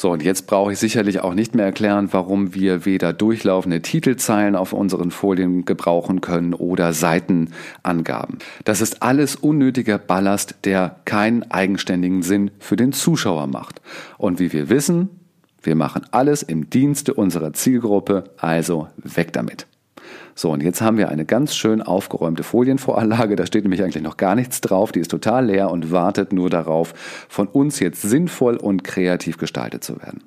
So, 0.00 0.12
und 0.12 0.22
jetzt 0.22 0.46
brauche 0.46 0.72
ich 0.72 0.78
sicherlich 0.78 1.22
auch 1.22 1.34
nicht 1.34 1.56
mehr 1.56 1.64
erklären, 1.64 2.10
warum 2.12 2.54
wir 2.54 2.86
weder 2.86 3.12
durchlaufende 3.12 3.82
Titelzeilen 3.82 4.54
auf 4.54 4.72
unseren 4.72 5.10
Folien 5.10 5.64
gebrauchen 5.64 6.20
können 6.20 6.54
oder 6.54 6.92
Seitenangaben. 6.92 8.38
Das 8.64 8.80
ist 8.80 9.02
alles 9.02 9.34
unnötiger 9.34 9.98
Ballast, 9.98 10.54
der 10.62 11.00
keinen 11.04 11.50
eigenständigen 11.50 12.22
Sinn 12.22 12.52
für 12.60 12.76
den 12.76 12.92
Zuschauer 12.92 13.48
macht. 13.48 13.82
Und 14.18 14.38
wie 14.38 14.52
wir 14.52 14.68
wissen, 14.68 15.08
wir 15.62 15.74
machen 15.74 16.02
alles 16.12 16.44
im 16.44 16.70
Dienste 16.70 17.14
unserer 17.14 17.52
Zielgruppe, 17.52 18.30
also 18.36 18.86
weg 19.02 19.32
damit. 19.32 19.66
So, 20.38 20.52
und 20.52 20.62
jetzt 20.62 20.80
haben 20.80 20.98
wir 20.98 21.08
eine 21.08 21.24
ganz 21.24 21.56
schön 21.56 21.82
aufgeräumte 21.82 22.44
Folienvoranlage. 22.44 23.34
Da 23.34 23.44
steht 23.44 23.64
nämlich 23.64 23.82
eigentlich 23.82 24.04
noch 24.04 24.16
gar 24.16 24.36
nichts 24.36 24.60
drauf. 24.60 24.92
Die 24.92 25.00
ist 25.00 25.10
total 25.10 25.46
leer 25.46 25.68
und 25.68 25.90
wartet 25.90 26.32
nur 26.32 26.48
darauf, 26.48 26.94
von 27.28 27.48
uns 27.48 27.80
jetzt 27.80 28.02
sinnvoll 28.02 28.56
und 28.56 28.84
kreativ 28.84 29.36
gestaltet 29.36 29.82
zu 29.82 29.96
werden. 29.96 30.22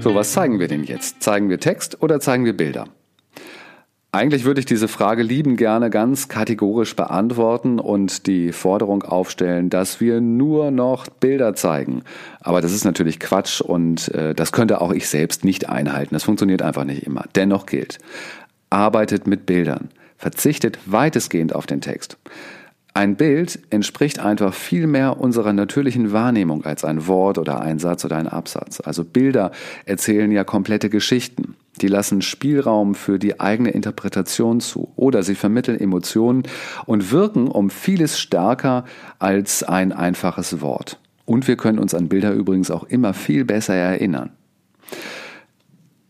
So, 0.00 0.14
was 0.14 0.32
zeigen 0.32 0.58
wir 0.58 0.68
denn 0.68 0.84
jetzt? 0.84 1.22
Zeigen 1.22 1.50
wir 1.50 1.60
Text 1.60 2.02
oder 2.02 2.20
zeigen 2.20 2.46
wir 2.46 2.56
Bilder? 2.56 2.86
Eigentlich 4.14 4.44
würde 4.44 4.60
ich 4.60 4.64
diese 4.64 4.86
Frage 4.86 5.24
lieben 5.24 5.56
gerne 5.56 5.90
ganz 5.90 6.28
kategorisch 6.28 6.94
beantworten 6.94 7.80
und 7.80 8.28
die 8.28 8.52
Forderung 8.52 9.02
aufstellen, 9.02 9.70
dass 9.70 10.00
wir 10.00 10.20
nur 10.20 10.70
noch 10.70 11.08
Bilder 11.08 11.56
zeigen. 11.56 12.04
Aber 12.38 12.60
das 12.60 12.70
ist 12.70 12.84
natürlich 12.84 13.18
Quatsch 13.18 13.60
und 13.60 14.14
äh, 14.14 14.32
das 14.32 14.52
könnte 14.52 14.80
auch 14.80 14.92
ich 14.92 15.08
selbst 15.08 15.44
nicht 15.44 15.68
einhalten. 15.68 16.14
Das 16.14 16.22
funktioniert 16.22 16.62
einfach 16.62 16.84
nicht 16.84 17.04
immer. 17.04 17.24
Dennoch 17.34 17.66
gilt, 17.66 17.98
arbeitet 18.70 19.26
mit 19.26 19.46
Bildern, 19.46 19.88
verzichtet 20.16 20.78
weitestgehend 20.86 21.52
auf 21.52 21.66
den 21.66 21.80
Text. 21.80 22.16
Ein 22.96 23.16
Bild 23.16 23.58
entspricht 23.70 24.20
einfach 24.20 24.54
viel 24.54 24.86
mehr 24.86 25.18
unserer 25.18 25.52
natürlichen 25.52 26.12
Wahrnehmung 26.12 26.64
als 26.64 26.84
ein 26.84 27.08
Wort 27.08 27.36
oder 27.36 27.62
ein 27.62 27.80
Satz 27.80 28.04
oder 28.04 28.18
ein 28.18 28.28
Absatz. 28.28 28.78
Also 28.78 29.04
Bilder 29.04 29.50
erzählen 29.86 30.30
ja 30.30 30.44
komplette 30.44 30.88
Geschichten. 30.88 31.56
Die 31.80 31.88
lassen 31.88 32.22
Spielraum 32.22 32.94
für 32.94 33.18
die 33.18 33.40
eigene 33.40 33.70
Interpretation 33.70 34.60
zu 34.60 34.92
oder 34.96 35.22
sie 35.22 35.34
vermitteln 35.34 35.80
Emotionen 35.80 36.44
und 36.86 37.10
wirken 37.10 37.48
um 37.48 37.70
vieles 37.70 38.18
stärker 38.18 38.84
als 39.18 39.62
ein 39.62 39.92
einfaches 39.92 40.60
Wort. 40.60 41.00
Und 41.24 41.48
wir 41.48 41.56
können 41.56 41.78
uns 41.78 41.94
an 41.94 42.08
Bilder 42.08 42.32
übrigens 42.32 42.70
auch 42.70 42.84
immer 42.84 43.14
viel 43.14 43.44
besser 43.44 43.74
erinnern. 43.74 44.30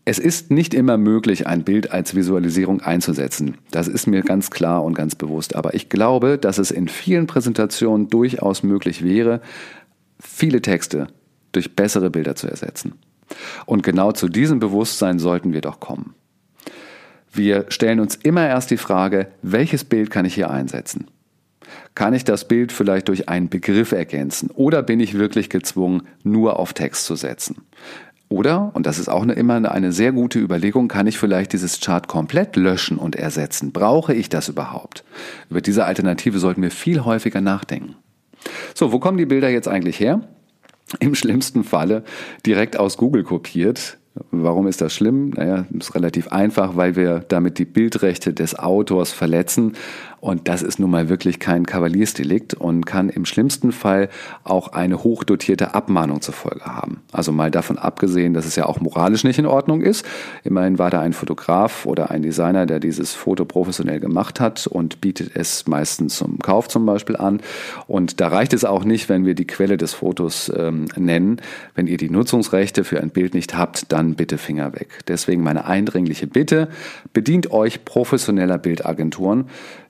Es 0.07 0.19
ist 0.19 0.51
nicht 0.51 0.75
immer 0.75 0.97
möglich, 0.97 1.47
ein 1.47 1.63
Bild 1.63 1.91
als 1.91 2.13
Visualisierung 2.13 2.81
einzusetzen. 2.81 3.57
Das 3.71 3.87
ist 3.87 4.05
mir 4.05 4.21
ganz 4.21 4.51
klar 4.51 4.83
und 4.83 4.93
ganz 4.93 5.15
bewusst. 5.15 5.55
Aber 5.55 5.73
ich 5.73 5.89
glaube, 5.89 6.37
dass 6.37 6.59
es 6.59 6.69
in 6.69 6.87
vielen 6.87 7.25
Präsentationen 7.25 8.07
durchaus 8.09 8.61
möglich 8.61 9.03
wäre, 9.03 9.41
viele 10.19 10.61
Texte 10.61 11.07
durch 11.53 11.75
bessere 11.75 12.11
Bilder 12.11 12.35
zu 12.35 12.47
ersetzen. 12.47 12.93
Und 13.65 13.83
genau 13.83 14.11
zu 14.11 14.27
diesem 14.27 14.59
Bewusstsein 14.59 15.19
sollten 15.19 15.53
wir 15.53 15.61
doch 15.61 15.79
kommen. 15.79 16.13
Wir 17.31 17.65
stellen 17.69 17.99
uns 17.99 18.15
immer 18.15 18.47
erst 18.47 18.71
die 18.71 18.77
Frage, 18.77 19.27
welches 19.41 19.83
Bild 19.83 20.09
kann 20.09 20.25
ich 20.25 20.35
hier 20.35 20.49
einsetzen? 20.49 21.07
Kann 21.93 22.13
ich 22.13 22.23
das 22.23 22.47
Bild 22.47 22.71
vielleicht 22.71 23.07
durch 23.07 23.27
einen 23.27 23.49
Begriff 23.49 23.91
ergänzen 23.91 24.51
oder 24.51 24.83
bin 24.83 24.99
ich 24.99 25.17
wirklich 25.17 25.49
gezwungen, 25.49 26.03
nur 26.23 26.59
auf 26.59 26.73
Text 26.73 27.05
zu 27.05 27.15
setzen? 27.15 27.57
Oder, 28.27 28.71
und 28.73 28.85
das 28.85 28.97
ist 28.97 29.07
auch 29.07 29.23
immer 29.23 29.71
eine 29.71 29.91
sehr 29.91 30.11
gute 30.11 30.39
Überlegung, 30.39 30.87
kann 30.87 31.07
ich 31.07 31.17
vielleicht 31.17 31.53
dieses 31.53 31.79
Chart 31.79 32.07
komplett 32.07 32.55
löschen 32.55 32.97
und 32.97 33.15
ersetzen? 33.15 33.71
Brauche 33.71 34.13
ich 34.13 34.29
das 34.29 34.49
überhaupt? 34.49 35.03
Über 35.49 35.61
diese 35.61 35.85
Alternative 35.85 36.39
sollten 36.39 36.61
wir 36.61 36.71
viel 36.71 37.05
häufiger 37.05 37.41
nachdenken. 37.41 37.95
So, 38.73 38.91
wo 38.91 38.99
kommen 38.99 39.17
die 39.17 39.25
Bilder 39.25 39.49
jetzt 39.49 39.67
eigentlich 39.67 39.99
her? 39.99 40.21
Im 40.99 41.15
schlimmsten 41.15 41.63
Falle 41.63 42.03
direkt 42.45 42.77
aus 42.77 42.97
Google 42.97 43.23
kopiert. 43.23 43.97
Warum 44.31 44.67
ist 44.67 44.79
das 44.79 44.93
schlimm? 44.93 45.31
Naja, 45.31 45.65
ist 45.77 45.93
relativ 45.93 46.29
einfach, 46.29 46.77
weil 46.77 46.95
wir 46.95 47.25
damit 47.27 47.59
die 47.59 47.65
Bildrechte 47.65 48.33
des 48.33 48.57
Autors 48.57 49.11
verletzen 49.11 49.73
und 50.25 50.47
das 50.47 50.63
ist 50.63 50.79
nun 50.79 50.89
mal 50.89 51.07
wirklich 51.07 51.37
kein 51.37 51.67
Kavaliersdelikt 51.67 52.55
und 52.55 52.87
kann 52.87 53.09
im 53.09 53.25
schlimmsten 53.25 53.71
Fall 53.71 54.09
auch 54.43 54.69
eine 54.69 55.03
hochdotierte 55.03 55.75
Abmahnung 55.75 56.19
zur 56.21 56.33
Folge 56.33 56.65
haben. 56.65 57.03
Also 57.11 57.31
mal 57.31 57.51
davon 57.51 57.77
abgesehen, 57.77 58.33
dass 58.33 58.47
es 58.47 58.55
ja 58.55 58.65
auch 58.65 58.79
moralisch 58.79 59.23
nicht 59.23 59.37
in 59.37 59.45
Ordnung 59.45 59.81
ist. 59.81 60.03
Immerhin 60.43 60.79
war 60.79 60.89
da 60.89 60.99
ein 60.99 61.13
Fotograf 61.13 61.85
oder 61.85 62.09
ein 62.09 62.23
Designer, 62.23 62.65
der 62.65 62.79
dieses 62.79 63.13
Foto 63.13 63.45
professionell 63.45 63.99
gemacht 63.99 64.39
hat 64.39 64.65
und 64.65 64.99
bietet 64.99 65.35
es 65.35 65.67
meistens 65.67 66.15
zum 66.15 66.39
Kauf 66.39 66.69
zum 66.69 66.87
Beispiel 66.87 67.17
an. 67.17 67.39
Und 67.85 68.19
da 68.19 68.29
reicht 68.29 68.53
es 68.53 68.65
auch 68.65 68.83
nicht, 68.83 69.09
wenn 69.09 69.27
wir 69.27 69.35
die 69.35 69.45
Quelle 69.45 69.77
des 69.77 69.93
Fotos 69.93 70.51
ähm, 70.57 70.85
nennen. 70.97 71.39
Wenn 71.75 71.85
ihr 71.85 71.97
die 71.97 72.09
Nutzungsrechte 72.09 72.83
für 72.83 72.99
ein 72.99 73.11
Bild 73.11 73.35
nicht 73.35 73.55
habt, 73.55 73.91
dann 73.91 74.15
bitte 74.15 74.39
Finger 74.39 74.73
weg. 74.73 75.03
Deswegen 75.07 75.43
meine 75.43 75.65
eindringliche 75.65 76.25
Bitte, 76.25 76.69
bedient 77.13 77.51
euch 77.51 77.85
professioneller 77.85 78.57
Bildagenturen 78.57 79.45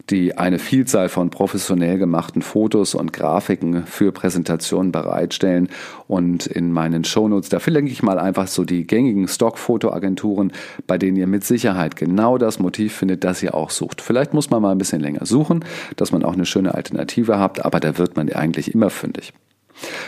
die 0.09 0.38
eine 0.38 0.59
Vielzahl 0.59 1.09
von 1.09 1.29
professionell 1.29 1.97
gemachten 1.97 2.41
Fotos 2.41 2.95
und 2.95 3.13
Grafiken 3.13 3.85
für 3.85 4.12
Präsentationen 4.12 4.91
bereitstellen. 4.91 5.69
Und 6.07 6.45
in 6.45 6.71
meinen 6.71 7.03
Shownotes, 7.03 7.50
da 7.50 7.59
verlinke 7.59 7.91
ich 7.91 8.03
mal 8.03 8.19
einfach 8.19 8.47
so 8.47 8.63
die 8.63 8.85
gängigen 8.85 9.27
Stockfotoagenturen, 9.27 10.51
bei 10.88 10.97
denen 10.97 11.17
ihr 11.17 11.27
mit 11.27 11.43
Sicherheit 11.43 11.95
genau 11.95 12.38
das 12.38 12.59
Motiv 12.59 12.93
findet, 12.93 13.24
das 13.24 13.41
ihr 13.41 13.55
auch 13.55 13.69
sucht. 13.69 14.01
Vielleicht 14.01 14.33
muss 14.33 14.50
man 14.50 14.62
mal 14.62 14.71
ein 14.71 14.77
bisschen 14.77 15.01
länger 15.01 15.25
suchen, 15.25 15.65
dass 15.95 16.12
man 16.12 16.24
auch 16.24 16.33
eine 16.33 16.45
schöne 16.45 16.75
Alternative 16.75 17.39
habt, 17.39 17.65
aber 17.65 17.79
da 17.79 17.97
wird 17.97 18.15
man 18.15 18.31
eigentlich 18.31 18.74
immer 18.74 18.89
fündig. 18.89 19.33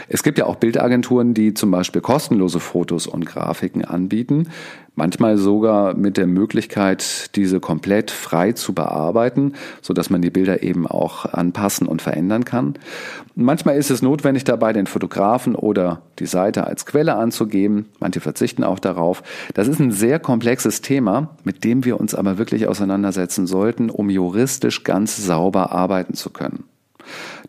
Es 0.08 0.24
gibt 0.24 0.38
ja 0.38 0.46
auch 0.46 0.56
Bildagenturen, 0.56 1.34
die 1.34 1.54
zum 1.54 1.72
Beispiel 1.72 2.02
kostenlose 2.02 2.60
Fotos 2.60 3.08
und 3.08 3.26
Grafiken 3.26 3.84
anbieten, 3.84 4.48
manchmal 4.96 5.38
sogar 5.38 5.94
mit 5.96 6.18
der 6.18 6.28
Möglichkeit, 6.28 7.36
diese 7.36 7.60
komplett 7.60 8.12
frei 8.12 8.54
zu 8.54 8.74
bearbeiten, 8.74 9.54
so 9.82 9.94
dass 9.94 10.10
man 10.10 10.22
die 10.22 10.30
Bilder 10.30 10.64
eben 10.64 10.88
auch 10.88 11.26
anpassen 11.26 11.88
und 11.88 12.02
verändern 12.02 12.46
kann. 12.46 12.76
Manchmal 13.36 13.78
ist 13.78 13.92
es 13.92 14.02
notwendig 14.02 14.44
dabei, 14.44 14.74
den 14.74 14.88
Fotografen 14.88 15.56
oder 15.56 16.02
die 16.20 16.26
Seite 16.26 16.66
als 16.66 16.86
Quelle 16.86 17.16
anzugeben. 17.16 17.86
Manche 18.00 18.20
verzichten 18.20 18.64
auch 18.64 18.80
darauf. 18.80 19.22
Das 19.54 19.68
ist 19.68 19.80
ein 19.80 19.92
sehr 19.92 20.20
komplexes 20.20 20.82
Thema, 20.82 21.36
mit 21.44 21.64
dem 21.64 21.86
wir 21.86 22.00
uns 22.00 22.16
aber 22.16 22.38
wirklich 22.38 22.68
auseinandersetzen 22.68 23.46
sollten, 23.46 23.90
um 23.90 24.10
juristisch 24.10 24.84
ganz 24.84 25.18
sauber 25.18 25.72
arbeiten 25.72 26.16
zu 26.16 26.32
können. 26.32 26.64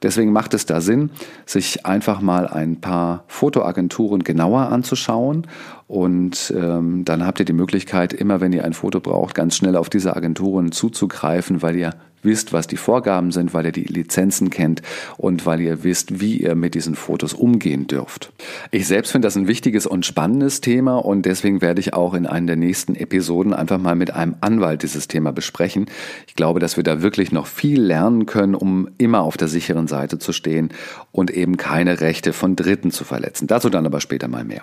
Deswegen 0.03 0.33
macht 0.33 0.55
es 0.55 0.67
da 0.67 0.81
Sinn, 0.81 1.11
sich 1.47 1.87
einfach 1.87 2.21
mal 2.21 2.47
ein 2.47 2.81
paar 2.81 3.25
Fotoagenturen 3.27 4.25
genauer 4.25 4.71
anzuschauen. 4.73 5.47
Und 5.87 6.53
ähm, 6.57 7.05
dann 7.05 7.27
habt 7.27 7.41
ihr 7.41 7.47
die 7.47 7.53
Möglichkeit, 7.53 8.12
immer 8.12 8.41
wenn 8.41 8.53
ihr 8.53 8.65
ein 8.65 8.75
Foto 8.75 9.00
braucht, 9.00 9.35
ganz 9.35 9.57
schnell 9.57 9.77
auf 9.77 9.88
diese 9.88 10.15
Agenturen 10.15 10.73
zuzugreifen, 10.73 11.62
weil 11.62 11.77
ihr 11.77 11.95
wisst, 12.23 12.53
was 12.53 12.67
die 12.67 12.77
Vorgaben 12.77 13.33
sind, 13.33 13.55
weil 13.55 13.67
ihr 13.67 13.73
die 13.73 13.85
Lizenzen 13.85 14.51
kennt 14.51 14.83
und 15.17 15.47
weil 15.47 15.61
ihr 15.61 15.85
wisst, 15.85 16.21
wie 16.21 16.39
ihr 16.39 16.55
mit 16.55 16.75
diesen 16.75 16.95
Fotos 16.95 17.35
umgehen 17.35 17.87
dürft. 17.87 18.33
Ich 18.71 18.87
selbst 18.87 19.13
finde 19.13 19.27
das 19.27 19.37
ein 19.37 19.49
wichtiges 19.49 19.87
und 19.87 20.07
spannendes 20.07 20.61
Thema 20.61 20.97
und 20.97 21.23
deswegen 21.23 21.61
werde 21.61 21.81
ich 21.81 21.95
auch 21.95 22.15
in 22.15 22.27
einer 22.27 22.49
der 22.49 22.57
nächsten 22.57 22.95
Episoden 22.95 23.53
einfach 23.55 23.79
mal 23.79 23.95
mit 23.95 24.13
einem 24.15 24.37
Anwalt 24.41 24.83
dieses 24.83 25.09
Thema 25.09 25.33
besprechen. 25.33 25.87
Ich 26.27 26.35
glaube, 26.35 26.61
dass 26.61 26.77
wir 26.77 26.85
da 26.85 27.03
wirklich 27.03 27.33
noch 27.33 27.47
viel 27.47 27.81
lernen 27.81 28.27
können, 28.27 28.55
um 28.55 28.89
immer 28.99 29.23
auf 29.23 29.37
der 29.37 29.49
sicheren 29.49 29.89
Seite 29.89 30.19
zu 30.19 30.33
stehen 30.33 30.71
und 31.13 31.31
eben 31.31 31.57
keine 31.57 32.01
Rechte 32.01 32.33
von 32.33 32.57
Dritten 32.57 32.91
zu 32.91 33.05
verletzen. 33.05 33.47
Dazu 33.47 33.71
dann 33.71 33.87
aber 33.87 34.01
später 34.01 34.29
mal 34.29 34.45
mehr. 34.45 34.63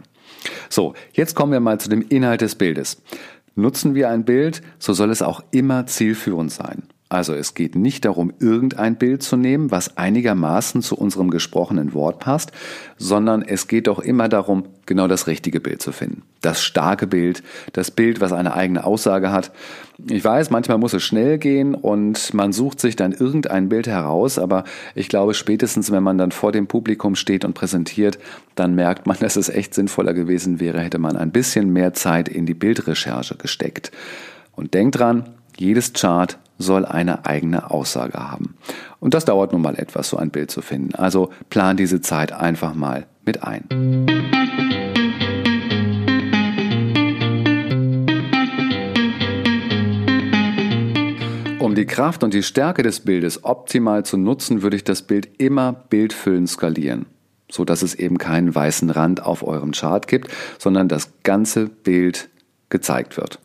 So, 0.69 0.93
jetzt 1.13 1.35
kommen 1.35 1.51
wir 1.51 1.59
mal 1.59 1.79
zu 1.79 1.89
dem 1.89 2.01
Inhalt 2.07 2.41
des 2.41 2.55
Bildes. 2.55 3.01
Nutzen 3.55 3.95
wir 3.95 4.09
ein 4.09 4.25
Bild, 4.25 4.61
so 4.79 4.93
soll 4.93 5.11
es 5.11 5.21
auch 5.21 5.41
immer 5.51 5.87
zielführend 5.87 6.51
sein. 6.51 6.83
Also 7.07 7.35
es 7.35 7.53
geht 7.53 7.75
nicht 7.75 8.03
darum, 8.03 8.33
irgendein 8.39 8.95
Bild 8.95 9.21
zu 9.21 9.37
nehmen, 9.37 9.69
was 9.69 9.95
einigermaßen 9.95 10.81
zu 10.81 10.97
unserem 10.97 11.29
gesprochenen 11.29 11.93
Wort 11.93 12.19
passt, 12.19 12.51
sondern 12.97 13.43
es 13.43 13.67
geht 13.67 13.85
doch 13.85 13.99
immer 13.99 14.27
darum, 14.27 14.63
genau 14.87 15.07
das 15.07 15.27
richtige 15.27 15.59
Bild 15.59 15.83
zu 15.83 15.91
finden. 15.91 16.23
Das 16.41 16.63
starke 16.63 17.05
Bild, 17.05 17.43
das 17.73 17.91
Bild, 17.91 18.21
was 18.21 18.33
eine 18.33 18.55
eigene 18.55 18.83
Aussage 18.85 19.31
hat. 19.31 19.51
Ich 20.09 20.25
weiß, 20.25 20.49
manchmal 20.49 20.79
muss 20.79 20.93
es 20.93 21.03
schnell 21.03 21.37
gehen 21.37 21.75
und 21.75 22.33
man 22.33 22.51
sucht 22.51 22.79
sich 22.79 22.95
dann 22.95 23.11
irgendein 23.11 23.69
Bild 23.69 23.85
heraus, 23.85 24.39
aber 24.39 24.63
ich 24.95 25.07
glaube, 25.07 25.35
spätestens 25.35 25.91
wenn 25.91 26.03
man 26.03 26.17
dann 26.17 26.31
vor 26.31 26.51
dem 26.51 26.65
Publikum 26.65 27.15
steht 27.15 27.45
und 27.45 27.53
präsentiert, 27.53 28.17
dann 28.55 28.73
merkt 28.73 29.05
man, 29.05 29.17
dass 29.19 29.35
es 29.35 29.49
echt 29.49 29.75
sinnvoller 29.75 30.15
gewesen 30.15 30.59
wäre, 30.59 30.79
hätte 30.79 30.97
man 30.97 31.17
ein 31.17 31.31
bisschen 31.31 31.71
mehr 31.71 31.93
Zeit 31.93 32.29
in 32.29 32.47
die 32.47 32.55
Bildrecherche 32.55 33.35
gesteckt. 33.35 33.91
Und 34.53 34.73
denkt 34.73 34.97
dran, 34.97 35.29
jedes 35.57 35.93
Chart 35.93 36.39
soll 36.57 36.85
eine 36.85 37.25
eigene 37.25 37.71
Aussage 37.71 38.17
haben. 38.17 38.55
Und 38.99 39.13
das 39.13 39.25
dauert 39.25 39.51
nun 39.51 39.61
mal 39.61 39.75
etwas, 39.75 40.09
so 40.09 40.17
ein 40.17 40.31
Bild 40.31 40.51
zu 40.51 40.61
finden. 40.61 40.95
Also 40.95 41.29
plan 41.49 41.77
diese 41.77 42.01
Zeit 42.01 42.31
einfach 42.31 42.73
mal 42.73 43.05
mit 43.25 43.43
ein. 43.43 43.65
Um 51.59 51.73
die 51.73 51.87
Kraft 51.87 52.23
und 52.23 52.33
die 52.33 52.43
Stärke 52.43 52.83
des 52.83 52.99
Bildes 52.99 53.43
optimal 53.43 54.05
zu 54.05 54.17
nutzen, 54.17 54.61
würde 54.61 54.77
ich 54.77 54.83
das 54.83 55.01
Bild 55.01 55.41
immer 55.41 55.73
bildfüllend 55.73 56.47
skalieren, 56.47 57.07
so 57.51 57.65
dass 57.65 57.81
es 57.81 57.95
eben 57.95 58.17
keinen 58.17 58.53
weißen 58.53 58.89
Rand 58.91 59.23
auf 59.23 59.45
eurem 59.45 59.71
Chart 59.71 60.07
gibt, 60.07 60.31
sondern 60.57 60.87
das 60.87 61.11
ganze 61.23 61.65
Bild 61.65 62.29
gezeigt 62.75 63.15
wird. 63.15 63.39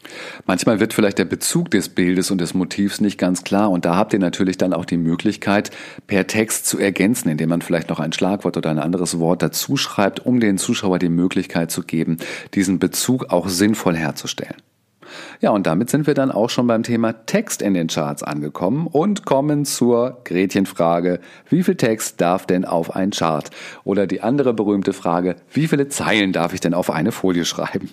Manchmal 0.45 0.81
wird 0.81 0.93
vielleicht 0.93 1.19
der 1.19 1.25
Bezug 1.25 1.71
des 1.71 1.89
Bildes 1.89 2.33
und 2.33 2.41
des 2.41 2.53
Motivs 2.53 3.01
nicht 3.01 3.17
ganz 3.17 3.45
klar 3.45 3.71
und 3.71 3.85
da 3.85 3.95
habt 3.95 4.13
ihr 4.13 4.19
natürlich 4.19 4.59
dann 4.59 4.73
auch 4.73 4.85
die 4.85 4.97
Möglichkeit, 4.97 5.71
per 6.09 6.27
Text 6.27 6.67
zu 6.67 6.81
ergänzen, 6.81 7.29
indem 7.29 7.51
man 7.51 7.63
vielleicht 7.63 7.91
noch 7.91 8.01
ein 8.01 8.13
Schlagwort 8.13 8.57
oder 8.57 8.71
ein 8.71 8.81
anderes 8.81 9.21
Wort 9.21 9.43
dazu 9.43 9.77
schreibt, 9.77 10.27
um 10.27 10.41
den 10.41 10.59
Zuschauer 10.59 10.99
die 10.99 11.09
Möglichkeit 11.09 11.71
zu 11.71 11.85
geben, 11.85 12.17
diesen 12.55 12.81
Bezug 12.81 13.31
auch 13.31 13.49
sinnvoll 13.49 13.97
herzustellen. 13.97 14.57
Ja, 15.41 15.51
und 15.51 15.67
damit 15.67 15.91
sind 15.91 16.07
wir 16.07 16.15
dann 16.15 16.31
auch 16.31 16.51
schon 16.51 16.67
beim 16.67 16.83
Thema 16.83 17.13
Text 17.27 17.63
in 17.63 17.75
den 17.75 17.89
Charts 17.89 18.23
angekommen 18.23 18.87
und 18.87 19.25
kommen 19.25 19.65
zur 19.65 20.19
Gretchenfrage, 20.25 21.21
wie 21.49 21.63
viel 21.63 21.77
Text 21.77 22.21
darf 22.21 22.47
denn 22.47 22.65
auf 22.65 22.95
ein 22.95 23.11
Chart? 23.11 23.51
Oder 23.85 24.07
die 24.07 24.23
andere 24.23 24.55
berühmte 24.55 24.93
Frage, 24.93 25.37
wie 25.53 25.69
viele 25.69 25.89
Zeilen 25.89 26.33
darf 26.33 26.55
ich 26.55 26.61
denn 26.61 26.75
auf 26.75 26.91
eine 26.91 27.13
Folie 27.13 27.45
schreiben? 27.45 27.91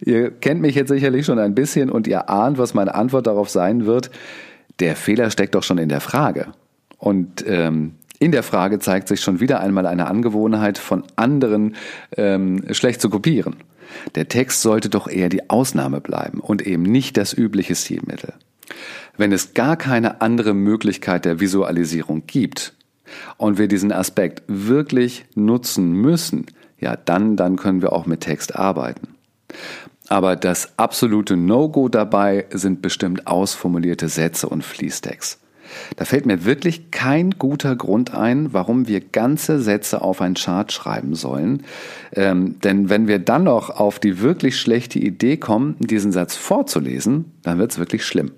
Ihr 0.00 0.30
kennt 0.30 0.60
mich 0.60 0.74
jetzt 0.74 0.88
sicherlich 0.88 1.26
schon 1.26 1.38
ein 1.38 1.54
bisschen 1.54 1.90
und 1.90 2.06
ihr 2.06 2.28
ahnt, 2.28 2.58
was 2.58 2.74
meine 2.74 2.94
Antwort 2.94 3.26
darauf 3.26 3.50
sein 3.50 3.86
wird. 3.86 4.10
Der 4.80 4.96
Fehler 4.96 5.30
steckt 5.30 5.54
doch 5.54 5.62
schon 5.62 5.78
in 5.78 5.88
der 5.88 6.00
Frage. 6.00 6.48
Und 6.98 7.44
ähm, 7.46 7.94
in 8.18 8.32
der 8.32 8.42
Frage 8.42 8.78
zeigt 8.78 9.08
sich 9.08 9.20
schon 9.20 9.40
wieder 9.40 9.60
einmal 9.60 9.86
eine 9.86 10.06
Angewohnheit 10.06 10.78
von 10.78 11.04
anderen 11.16 11.76
ähm, 12.16 12.62
schlecht 12.72 13.00
zu 13.00 13.10
kopieren. 13.10 13.56
Der 14.14 14.28
Text 14.28 14.62
sollte 14.62 14.88
doch 14.88 15.08
eher 15.08 15.28
die 15.28 15.50
Ausnahme 15.50 16.00
bleiben 16.00 16.40
und 16.40 16.62
eben 16.66 16.82
nicht 16.82 17.16
das 17.16 17.32
übliche 17.32 17.74
Stilmittel. 17.74 18.34
Wenn 19.16 19.32
es 19.32 19.54
gar 19.54 19.76
keine 19.76 20.20
andere 20.20 20.54
Möglichkeit 20.54 21.24
der 21.24 21.40
Visualisierung 21.40 22.26
gibt 22.26 22.74
und 23.36 23.58
wir 23.58 23.68
diesen 23.68 23.92
Aspekt 23.92 24.42
wirklich 24.46 25.24
nutzen 25.34 25.92
müssen, 25.92 26.46
ja, 26.78 26.96
dann, 26.96 27.36
dann 27.36 27.56
können 27.56 27.82
wir 27.82 27.92
auch 27.92 28.06
mit 28.06 28.20
Text 28.20 28.56
arbeiten. 28.56 29.08
Aber 30.08 30.36
das 30.36 30.78
absolute 30.78 31.36
No-Go 31.36 31.88
dabei 31.88 32.46
sind 32.50 32.82
bestimmt 32.82 33.26
ausformulierte 33.26 34.08
Sätze 34.08 34.48
und 34.48 34.64
Fließtext. 34.64 35.40
Da 35.96 36.04
fällt 36.04 36.26
mir 36.26 36.44
wirklich 36.44 36.90
kein 36.90 37.32
guter 37.32 37.76
Grund 37.76 38.14
ein, 38.14 38.52
warum 38.52 38.88
wir 38.88 39.00
ganze 39.00 39.60
Sätze 39.60 40.02
auf 40.02 40.20
ein 40.20 40.34
Chart 40.34 40.70
schreiben 40.72 41.14
sollen. 41.14 41.62
Ähm, 42.12 42.60
denn 42.60 42.88
wenn 42.88 43.08
wir 43.08 43.18
dann 43.18 43.44
noch 43.44 43.70
auf 43.70 43.98
die 43.98 44.20
wirklich 44.20 44.58
schlechte 44.58 44.98
Idee 44.98 45.36
kommen, 45.36 45.76
diesen 45.78 46.12
Satz 46.12 46.36
vorzulesen, 46.36 47.32
dann 47.42 47.58
wird 47.58 47.72
es 47.72 47.78
wirklich 47.78 48.04
schlimm. 48.04 48.32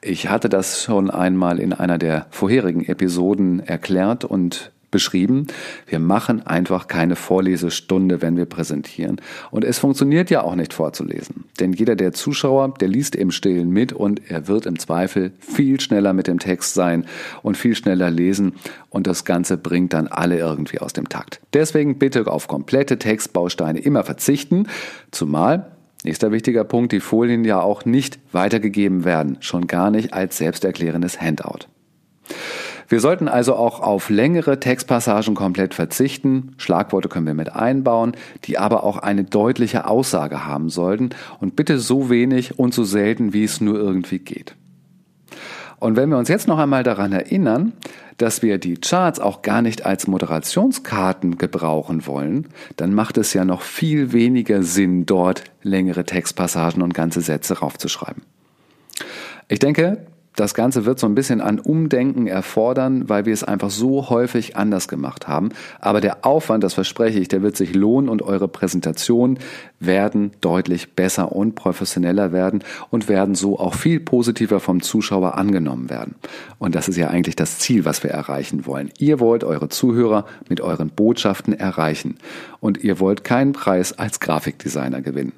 Ich 0.00 0.28
hatte 0.28 0.48
das 0.48 0.82
schon 0.82 1.10
einmal 1.10 1.58
in 1.58 1.72
einer 1.72 1.98
der 1.98 2.26
vorherigen 2.30 2.84
Episoden 2.84 3.60
erklärt 3.60 4.24
und 4.24 4.72
beschrieben. 4.90 5.46
Wir 5.86 5.98
machen 5.98 6.46
einfach 6.46 6.88
keine 6.88 7.16
Vorlesestunde, 7.16 8.22
wenn 8.22 8.36
wir 8.36 8.46
präsentieren. 8.46 9.20
Und 9.50 9.64
es 9.64 9.78
funktioniert 9.78 10.30
ja 10.30 10.42
auch 10.42 10.54
nicht 10.54 10.72
vorzulesen. 10.72 11.44
Denn 11.60 11.72
jeder 11.72 11.96
der 11.96 12.12
Zuschauer, 12.12 12.74
der 12.80 12.88
liest 12.88 13.14
im 13.16 13.30
Stillen 13.30 13.70
mit 13.70 13.92
und 13.92 14.30
er 14.30 14.48
wird 14.48 14.66
im 14.66 14.78
Zweifel 14.78 15.32
viel 15.38 15.80
schneller 15.80 16.12
mit 16.12 16.26
dem 16.26 16.38
Text 16.38 16.74
sein 16.74 17.06
und 17.42 17.56
viel 17.56 17.74
schneller 17.74 18.10
lesen. 18.10 18.54
Und 18.90 19.06
das 19.06 19.24
Ganze 19.24 19.56
bringt 19.56 19.92
dann 19.92 20.08
alle 20.08 20.38
irgendwie 20.38 20.78
aus 20.78 20.92
dem 20.92 21.08
Takt. 21.08 21.40
Deswegen 21.52 21.98
bitte 21.98 22.26
auf 22.26 22.48
komplette 22.48 22.98
Textbausteine 22.98 23.80
immer 23.80 24.04
verzichten. 24.04 24.66
Zumal 25.10 25.72
Nächster 26.04 26.30
wichtiger 26.30 26.62
Punkt, 26.62 26.92
die 26.92 27.00
Folien 27.00 27.44
ja 27.44 27.60
auch 27.60 27.84
nicht 27.84 28.20
weitergegeben 28.30 29.04
werden, 29.04 29.38
schon 29.40 29.66
gar 29.66 29.90
nicht 29.90 30.14
als 30.14 30.38
selbsterklärendes 30.38 31.20
Handout. 31.20 31.66
Wir 32.88 33.00
sollten 33.00 33.28
also 33.28 33.54
auch 33.54 33.80
auf 33.80 34.08
längere 34.08 34.60
Textpassagen 34.60 35.34
komplett 35.34 35.74
verzichten. 35.74 36.54
Schlagworte 36.56 37.10
können 37.10 37.26
wir 37.26 37.34
mit 37.34 37.54
einbauen, 37.54 38.12
die 38.44 38.58
aber 38.58 38.82
auch 38.82 38.96
eine 38.96 39.24
deutliche 39.24 39.86
Aussage 39.86 40.46
haben 40.46 40.70
sollten 40.70 41.10
und 41.38 41.54
bitte 41.54 41.78
so 41.78 42.08
wenig 42.08 42.58
und 42.58 42.72
so 42.72 42.84
selten, 42.84 43.34
wie 43.34 43.44
es 43.44 43.60
nur 43.60 43.78
irgendwie 43.78 44.18
geht. 44.18 44.54
Und 45.80 45.96
wenn 45.96 46.08
wir 46.08 46.16
uns 46.16 46.28
jetzt 46.28 46.48
noch 46.48 46.58
einmal 46.58 46.82
daran 46.82 47.12
erinnern, 47.12 47.72
dass 48.16 48.42
wir 48.42 48.58
die 48.58 48.78
Charts 48.78 49.20
auch 49.20 49.42
gar 49.42 49.62
nicht 49.62 49.86
als 49.86 50.08
Moderationskarten 50.08 51.38
gebrauchen 51.38 52.06
wollen, 52.06 52.48
dann 52.76 52.94
macht 52.94 53.16
es 53.16 53.32
ja 53.32 53.44
noch 53.44 53.62
viel 53.62 54.12
weniger 54.12 54.64
Sinn, 54.64 55.06
dort 55.06 55.44
längere 55.62 56.04
Textpassagen 56.04 56.82
und 56.82 56.94
ganze 56.94 57.20
Sätze 57.20 57.60
raufzuschreiben. 57.60 58.22
Ich 59.46 59.60
denke, 59.60 60.06
das 60.36 60.54
Ganze 60.54 60.84
wird 60.84 61.00
so 61.00 61.06
ein 61.06 61.16
bisschen 61.16 61.40
an 61.40 61.58
Umdenken 61.58 62.28
erfordern, 62.28 63.08
weil 63.08 63.26
wir 63.26 63.32
es 63.32 63.42
einfach 63.42 63.70
so 63.70 64.08
häufig 64.08 64.56
anders 64.56 64.86
gemacht 64.86 65.26
haben. 65.26 65.48
Aber 65.80 66.00
der 66.00 66.24
Aufwand, 66.24 66.62
das 66.62 66.74
verspreche 66.74 67.18
ich, 67.18 67.26
der 67.26 67.42
wird 67.42 67.56
sich 67.56 67.74
lohnen 67.74 68.08
und 68.08 68.22
eure 68.22 68.46
Präsentationen 68.46 69.40
werden 69.80 70.30
deutlich 70.40 70.94
besser 70.94 71.32
und 71.32 71.56
professioneller 71.56 72.32
werden 72.32 72.62
und 72.90 73.08
werden 73.08 73.34
so 73.34 73.58
auch 73.58 73.74
viel 73.74 73.98
positiver 73.98 74.60
vom 74.60 74.80
Zuschauer 74.80 75.34
angenommen 75.34 75.90
werden. 75.90 76.14
Und 76.58 76.74
das 76.74 76.88
ist 76.88 76.96
ja 76.96 77.08
eigentlich 77.08 77.36
das 77.36 77.58
Ziel, 77.58 77.84
was 77.84 78.02
wir 78.04 78.10
erreichen 78.10 78.64
wollen. 78.66 78.90
Ihr 78.98 79.18
wollt 79.20 79.42
eure 79.42 79.68
Zuhörer 79.68 80.24
mit 80.48 80.60
euren 80.60 80.90
Botschaften 80.90 81.52
erreichen 81.52 82.16
und 82.60 82.82
ihr 82.84 83.00
wollt 83.00 83.24
keinen 83.24 83.52
Preis 83.52 83.98
als 83.98 84.20
Grafikdesigner 84.20 85.02
gewinnen. 85.02 85.32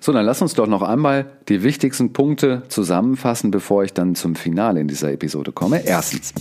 So, 0.00 0.12
dann 0.12 0.24
lass 0.24 0.42
uns 0.42 0.54
doch 0.54 0.66
noch 0.66 0.82
einmal 0.82 1.26
die 1.48 1.62
wichtigsten 1.62 2.12
Punkte 2.12 2.62
zusammenfassen, 2.68 3.50
bevor 3.50 3.84
ich 3.84 3.92
dann 3.92 4.14
zum 4.14 4.34
Finale 4.34 4.80
in 4.80 4.88
dieser 4.88 5.12
Episode 5.12 5.52
komme. 5.52 5.84
Erstens, 5.84 6.32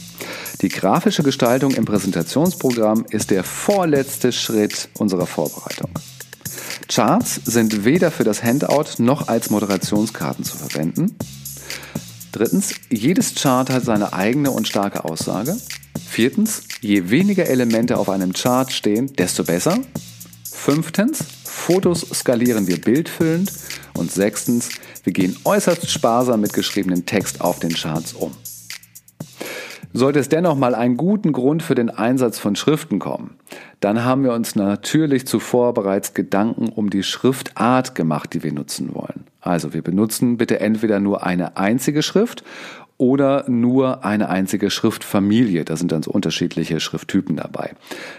die 0.62 0.70
grafische 0.70 1.24
Gestaltung 1.24 1.72
im 1.72 1.86
Präsentationsprogramm 1.86 3.06
ist 3.10 3.32
der 3.32 3.44
vorletzte 3.44 4.32
Schritt 4.32 4.90
unserer 4.98 5.26
Vorbereitung. 5.26 5.90
Charts 6.88 7.42
sind 7.46 7.84
weder 7.84 8.12
für 8.12 8.24
das 8.24 8.44
Handout 8.44 9.00
noch 9.00 9.28
als 9.28 9.50
Moderationskarten 9.50 10.44
zu 10.44 10.58
verwenden. 10.58 11.16
Drittens, 12.32 12.76
jedes 12.90 13.36
Chart 13.36 13.70
hat 13.70 13.84
seine 13.86 14.14
eigene 14.14 14.52
und 14.52 14.68
starke 14.68 15.06
Aussage. 15.06 15.56
Viertens, 16.08 16.64
je 16.82 17.10
weniger 17.10 17.48
Elemente 17.48 17.98
auf 17.98 18.10
einem 18.10 18.34
Chart 18.34 18.72
stehen, 18.72 19.14
desto 19.14 19.44
besser. 19.44 19.78
Fünftens, 20.52 21.26
Fotos 21.66 22.02
skalieren 22.14 22.68
wir 22.68 22.80
bildfüllend. 22.80 23.52
Und 23.98 24.12
sechstens, 24.12 24.70
wir 25.04 25.14
gehen 25.14 25.36
äußerst 25.46 25.90
sparsam 25.90 26.42
mit 26.42 26.54
geschriebenem 26.54 27.08
Text 27.08 27.42
auf 27.42 27.58
den 27.58 27.74
Charts 27.74 28.14
um. 28.14 28.34
Sollte 29.92 30.20
es 30.20 30.30
dennoch 30.30 30.56
mal 30.56 30.76
einen 30.76 30.96
guten 30.96 31.32
Grund 31.32 31.64
für 31.64 31.74
den 31.74 31.90
Einsatz 31.90 32.38
von 32.38 32.56
Schriften 32.56 33.00
kommen, 33.00 33.38
dann 33.80 34.04
haben 34.04 34.24
wir 34.24 34.34
uns 34.34 34.56
natürlich 34.56 35.26
zuvor 35.26 35.74
bereits 35.74 36.14
Gedanken 36.14 36.70
um 36.70 36.92
die 36.92 37.02
Schriftart 37.02 37.96
gemacht, 37.96 38.34
die 38.34 38.44
wir 38.44 38.54
nutzen 38.54 38.94
wollen. 38.94 39.26
Also 39.42 39.74
wir 39.74 39.82
benutzen 39.82 40.38
bitte 40.38 40.60
entweder 40.60 41.00
nur 41.00 41.26
eine 41.26 41.58
einzige 41.58 42.04
Schrift 42.04 42.44
oder 42.98 43.50
nur 43.50 44.06
eine 44.06 44.30
einzige 44.30 44.70
Schriftfamilie. 44.70 45.66
Da 45.66 45.76
sind 45.76 45.92
dann 45.92 46.04
so 46.04 46.12
unterschiedliche 46.12 46.80
Schrifttypen 46.80 47.36
dabei. 47.36 47.74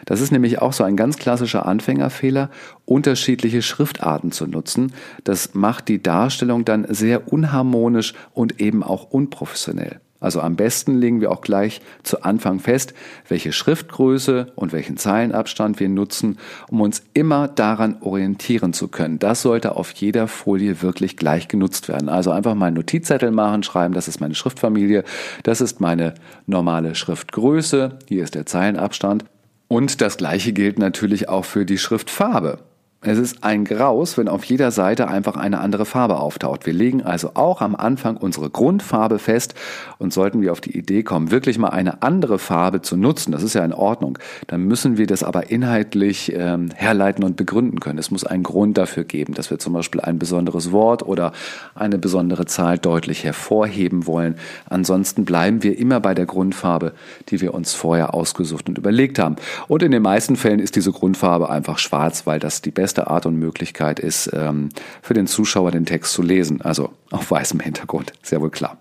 Das 0.04 0.20
ist 0.20 0.32
nämlich 0.32 0.60
auch 0.60 0.72
so 0.72 0.84
ein 0.84 0.96
ganz 0.96 1.16
klassischer 1.16 1.66
Anfängerfehler, 1.66 2.50
unterschiedliche 2.84 3.62
Schriftarten 3.62 4.32
zu 4.32 4.46
nutzen. 4.46 4.92
Das 5.24 5.54
macht 5.54 5.88
die 5.88 6.02
Darstellung 6.02 6.64
dann 6.64 6.86
sehr 6.88 7.32
unharmonisch 7.32 8.14
und 8.34 8.60
eben 8.60 8.82
auch 8.82 9.10
unprofessionell. 9.10 10.00
Also 10.20 10.40
am 10.40 10.57
besten 10.57 10.98
legen 10.98 11.20
wir 11.20 11.31
auch 11.31 11.40
gleich 11.40 11.81
zu 12.02 12.22
Anfang 12.22 12.59
fest, 12.59 12.94
welche 13.29 13.52
Schriftgröße 13.52 14.52
und 14.55 14.72
welchen 14.72 14.96
Zeilenabstand 14.96 15.79
wir 15.79 15.88
nutzen, 15.88 16.38
um 16.70 16.81
uns 16.81 17.02
immer 17.14 17.48
daran 17.48 17.96
orientieren 18.00 18.72
zu 18.72 18.88
können. 18.88 19.18
Das 19.18 19.42
sollte 19.42 19.76
auf 19.76 19.92
jeder 19.92 20.29
Folie 20.29 20.83
wirklich 20.83 21.16
gleich 21.16 21.48
genutzt 21.48 21.88
werden. 21.88 22.09
Also 22.09 22.31
einfach 22.31 22.55
mal 22.55 22.66
einen 22.66 22.76
Notizzettel 22.76 23.31
machen, 23.31 23.62
schreiben, 23.62 23.94
das 23.94 24.09
ist 24.09 24.20
meine 24.20 24.35
Schriftfamilie, 24.35 25.05
das 25.42 25.61
ist 25.61 25.81
meine 25.81 26.14
normale 26.46 26.94
Schriftgröße, 26.94 27.98
hier 28.09 28.24
ist 28.24 28.35
der 28.35 28.46
Zeilenabstand. 28.46 29.24
Und 29.68 30.00
das 30.00 30.16
gleiche 30.16 30.52
gilt 30.52 30.79
natürlich 30.79 31.29
auch 31.29 31.44
für 31.44 31.66
die 31.66 31.79
Schriftfarbe. 31.79 32.59
Es 33.02 33.18
ist 33.18 33.44
ein 33.44 33.64
Graus, 33.64 34.16
wenn 34.16 34.26
auf 34.26 34.42
jeder 34.44 34.70
Seite 34.70 35.06
einfach 35.06 35.37
eine 35.37 35.61
andere 35.61 35.85
Farbe 35.85 36.18
auftaucht. 36.18 36.64
Wir 36.64 36.72
legen 36.72 37.02
also 37.02 37.32
auch 37.35 37.61
am 37.61 37.76
Anfang 37.76 38.16
unsere 38.16 38.48
Grundfarbe 38.48 39.18
fest 39.18 39.54
und 39.98 40.14
sollten 40.14 40.40
wir 40.40 40.50
auf 40.50 40.62
die 40.62 40.76
Idee 40.76 41.02
kommen, 41.02 41.30
wirklich 41.30 41.59
mal 41.59 41.68
eine 41.68 42.02
andere 42.02 42.38
Farbe 42.38 42.80
zu 42.80 42.96
nutzen, 42.96 43.32
das 43.32 43.42
ist 43.42 43.54
ja 43.54 43.64
in 43.64 43.74
Ordnung, 43.74 44.18
dann 44.46 44.62
müssen 44.62 44.96
wir 44.96 45.06
das 45.06 45.22
aber 45.22 45.50
inhaltlich 45.50 46.32
ähm, 46.35 46.70
herleiten 46.74 47.22
und 47.22 47.37
begründen 47.37 47.80
können. 47.80 47.98
Es 47.98 48.11
muss 48.11 48.24
einen 48.24 48.42
Grund 48.42 48.78
dafür 48.78 49.04
geben, 49.04 49.35
dass 49.35 49.50
wir 49.50 49.59
zum 49.59 49.74
Beispiel 49.74 50.00
ein 50.00 50.18
besonderes 50.18 50.72
Wort 50.72 51.02
oder 51.02 51.32
eine 51.74 51.98
besondere 51.98 52.46
Zahl 52.46 52.78
deutlich 52.78 53.24
hervorheben 53.24 54.06
wollen. 54.06 54.37
Ansonsten 54.68 55.24
bleiben 55.26 55.62
wir 55.62 55.78
immer 55.78 56.00
bei 56.00 56.14
der 56.14 56.26
Grundfarbe, 56.26 56.92
die 57.28 57.40
wir 57.42 57.52
uns 57.52 57.74
vorher 57.74 58.14
ausgesucht 58.14 58.68
und 58.68 58.78
überlegt 58.78 59.18
haben. 59.18 59.37
Und 59.68 59.82
in 59.82 59.92
den 59.92 60.02
meisten 60.02 60.35
Fällen 60.37 60.61
ist 60.61 60.76
diese 60.76 60.92
Grundfarbe 60.92 61.50
einfach 61.50 61.78
schwarz, 61.78 62.26
weil 62.26 62.40
das 62.40 62.62
die 62.62 62.70
beste 62.70 62.95
beste 62.96 63.11
Art 63.11 63.26
und 63.26 63.37
Möglichkeit 63.37 64.00
ist, 64.00 64.30
ähm, 64.32 64.70
für 65.02 65.14
den 65.14 65.26
Zuschauer 65.26 65.70
den 65.70 65.85
Text 65.85 66.12
zu 66.12 66.22
lesen. 66.22 66.62
Also 66.62 66.90
auf 67.11 67.30
weißem 67.30 67.61
Hintergrund, 67.61 68.12
sehr 68.22 68.40
wohl 68.40 68.50
klar. 68.50 68.78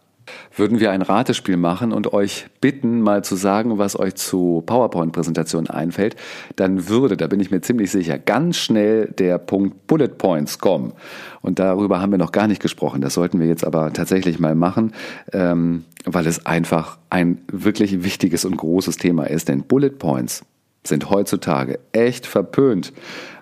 Würden 0.55 0.79
wir 0.79 0.91
ein 0.91 1.03
Ratespiel 1.03 1.57
machen 1.57 1.91
und 1.91 2.13
euch 2.13 2.47
bitten, 2.59 3.01
mal 3.01 3.23
zu 3.23 3.35
sagen, 3.35 3.77
was 3.77 3.99
euch 3.99 4.15
zu 4.15 4.63
PowerPoint-Präsentationen 4.65 5.69
einfällt, 5.69 6.15
dann 6.55 6.87
würde, 6.87 7.15
da 7.15 7.27
bin 7.27 7.39
ich 7.39 7.51
mir 7.51 7.61
ziemlich 7.61 7.91
sicher, 7.91 8.17
ganz 8.17 8.57
schnell 8.57 9.13
der 9.19 9.37
Punkt 9.37 9.85
Bullet 9.85 10.07
Points 10.07 10.57
kommen. 10.57 10.93
Und 11.41 11.59
darüber 11.59 12.01
haben 12.01 12.11
wir 12.11 12.17
noch 12.17 12.31
gar 12.31 12.47
nicht 12.47 12.61
gesprochen. 12.61 13.01
Das 13.01 13.13
sollten 13.13 13.39
wir 13.39 13.47
jetzt 13.47 13.65
aber 13.65 13.93
tatsächlich 13.93 14.39
mal 14.39 14.55
machen, 14.55 14.93
ähm, 15.31 15.83
weil 16.05 16.25
es 16.25 16.45
einfach 16.45 16.97
ein 17.09 17.39
wirklich 17.51 18.03
wichtiges 18.03 18.45
und 18.45 18.57
großes 18.57 18.97
Thema 18.97 19.25
ist. 19.25 19.49
Denn 19.49 19.63
Bullet 19.63 19.91
Points 19.99 20.43
sind 20.87 21.09
heutzutage 21.09 21.79
echt 21.91 22.25
verpönt, 22.25 22.93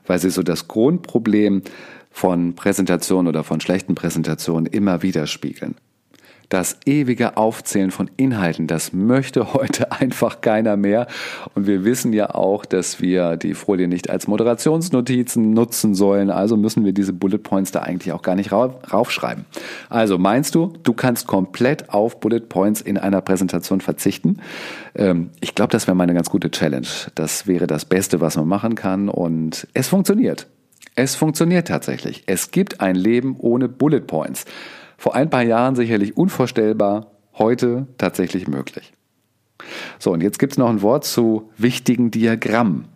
weil 0.05 0.19
sie 0.19 0.29
so 0.29 0.43
das 0.43 0.67
Grundproblem 0.67 1.61
von 2.11 2.55
Präsentationen 2.55 3.27
oder 3.27 3.43
von 3.43 3.59
schlechten 3.59 3.95
Präsentationen 3.95 4.67
immer 4.67 5.01
widerspiegeln. 5.01 5.75
Das 6.49 6.77
ewige 6.85 7.37
Aufzählen 7.37 7.91
von 7.91 8.09
Inhalten, 8.17 8.67
das 8.67 8.93
möchte 8.93 9.53
heute 9.53 9.91
einfach 9.91 10.41
keiner 10.41 10.77
mehr. 10.77 11.07
Und 11.55 11.67
wir 11.67 11.83
wissen 11.83 12.13
ja 12.13 12.33
auch, 12.33 12.65
dass 12.65 13.01
wir 13.01 13.37
die 13.37 13.53
Folie 13.53 13.87
nicht 13.87 14.09
als 14.09 14.27
Moderationsnotizen 14.27 15.53
nutzen 15.53 15.95
sollen. 15.95 16.29
Also 16.29 16.57
müssen 16.57 16.85
wir 16.85 16.93
diese 16.93 17.13
Bullet 17.13 17.39
Points 17.39 17.71
da 17.71 17.81
eigentlich 17.81 18.13
auch 18.13 18.21
gar 18.21 18.35
nicht 18.35 18.51
raufschreiben. 18.51 19.45
Also 19.89 20.17
meinst 20.17 20.55
du, 20.55 20.73
du 20.83 20.93
kannst 20.93 21.27
komplett 21.27 21.89
auf 21.89 22.19
Bullet 22.19 22.41
Points 22.41 22.81
in 22.81 22.97
einer 22.97 23.21
Präsentation 23.21 23.81
verzichten? 23.81 24.37
Ähm, 24.95 25.29
ich 25.39 25.55
glaube, 25.55 25.71
das 25.71 25.87
wäre 25.87 25.95
mal 25.95 26.03
eine 26.03 26.13
ganz 26.13 26.29
gute 26.29 26.51
Challenge. 26.51 26.87
Das 27.15 27.47
wäre 27.47 27.67
das 27.67 27.85
Beste, 27.85 28.21
was 28.21 28.37
man 28.37 28.47
machen 28.47 28.75
kann. 28.75 29.09
Und 29.09 29.67
es 29.73 29.87
funktioniert. 29.87 30.47
Es 30.95 31.15
funktioniert 31.15 31.67
tatsächlich. 31.67 32.23
Es 32.27 32.51
gibt 32.51 32.81
ein 32.81 32.95
Leben 32.95 33.35
ohne 33.39 33.67
Bullet 33.67 34.01
Points. 34.01 34.45
Vor 35.03 35.15
ein 35.15 35.29
paar 35.29 35.43
Jahren 35.43 35.75
sicherlich 35.75 36.15
unvorstellbar, 36.15 37.07
heute 37.33 37.87
tatsächlich 37.97 38.47
möglich. 38.47 38.93
So, 39.99 40.13
und 40.13 40.23
jetzt 40.23 40.39
gibt 40.39 40.53
es 40.53 40.57
noch 40.57 40.69
ein 40.69 40.81
Wort 40.81 41.03
zu 41.03 41.51
wichtigen 41.57 42.09
Diagrammen. 42.09 42.87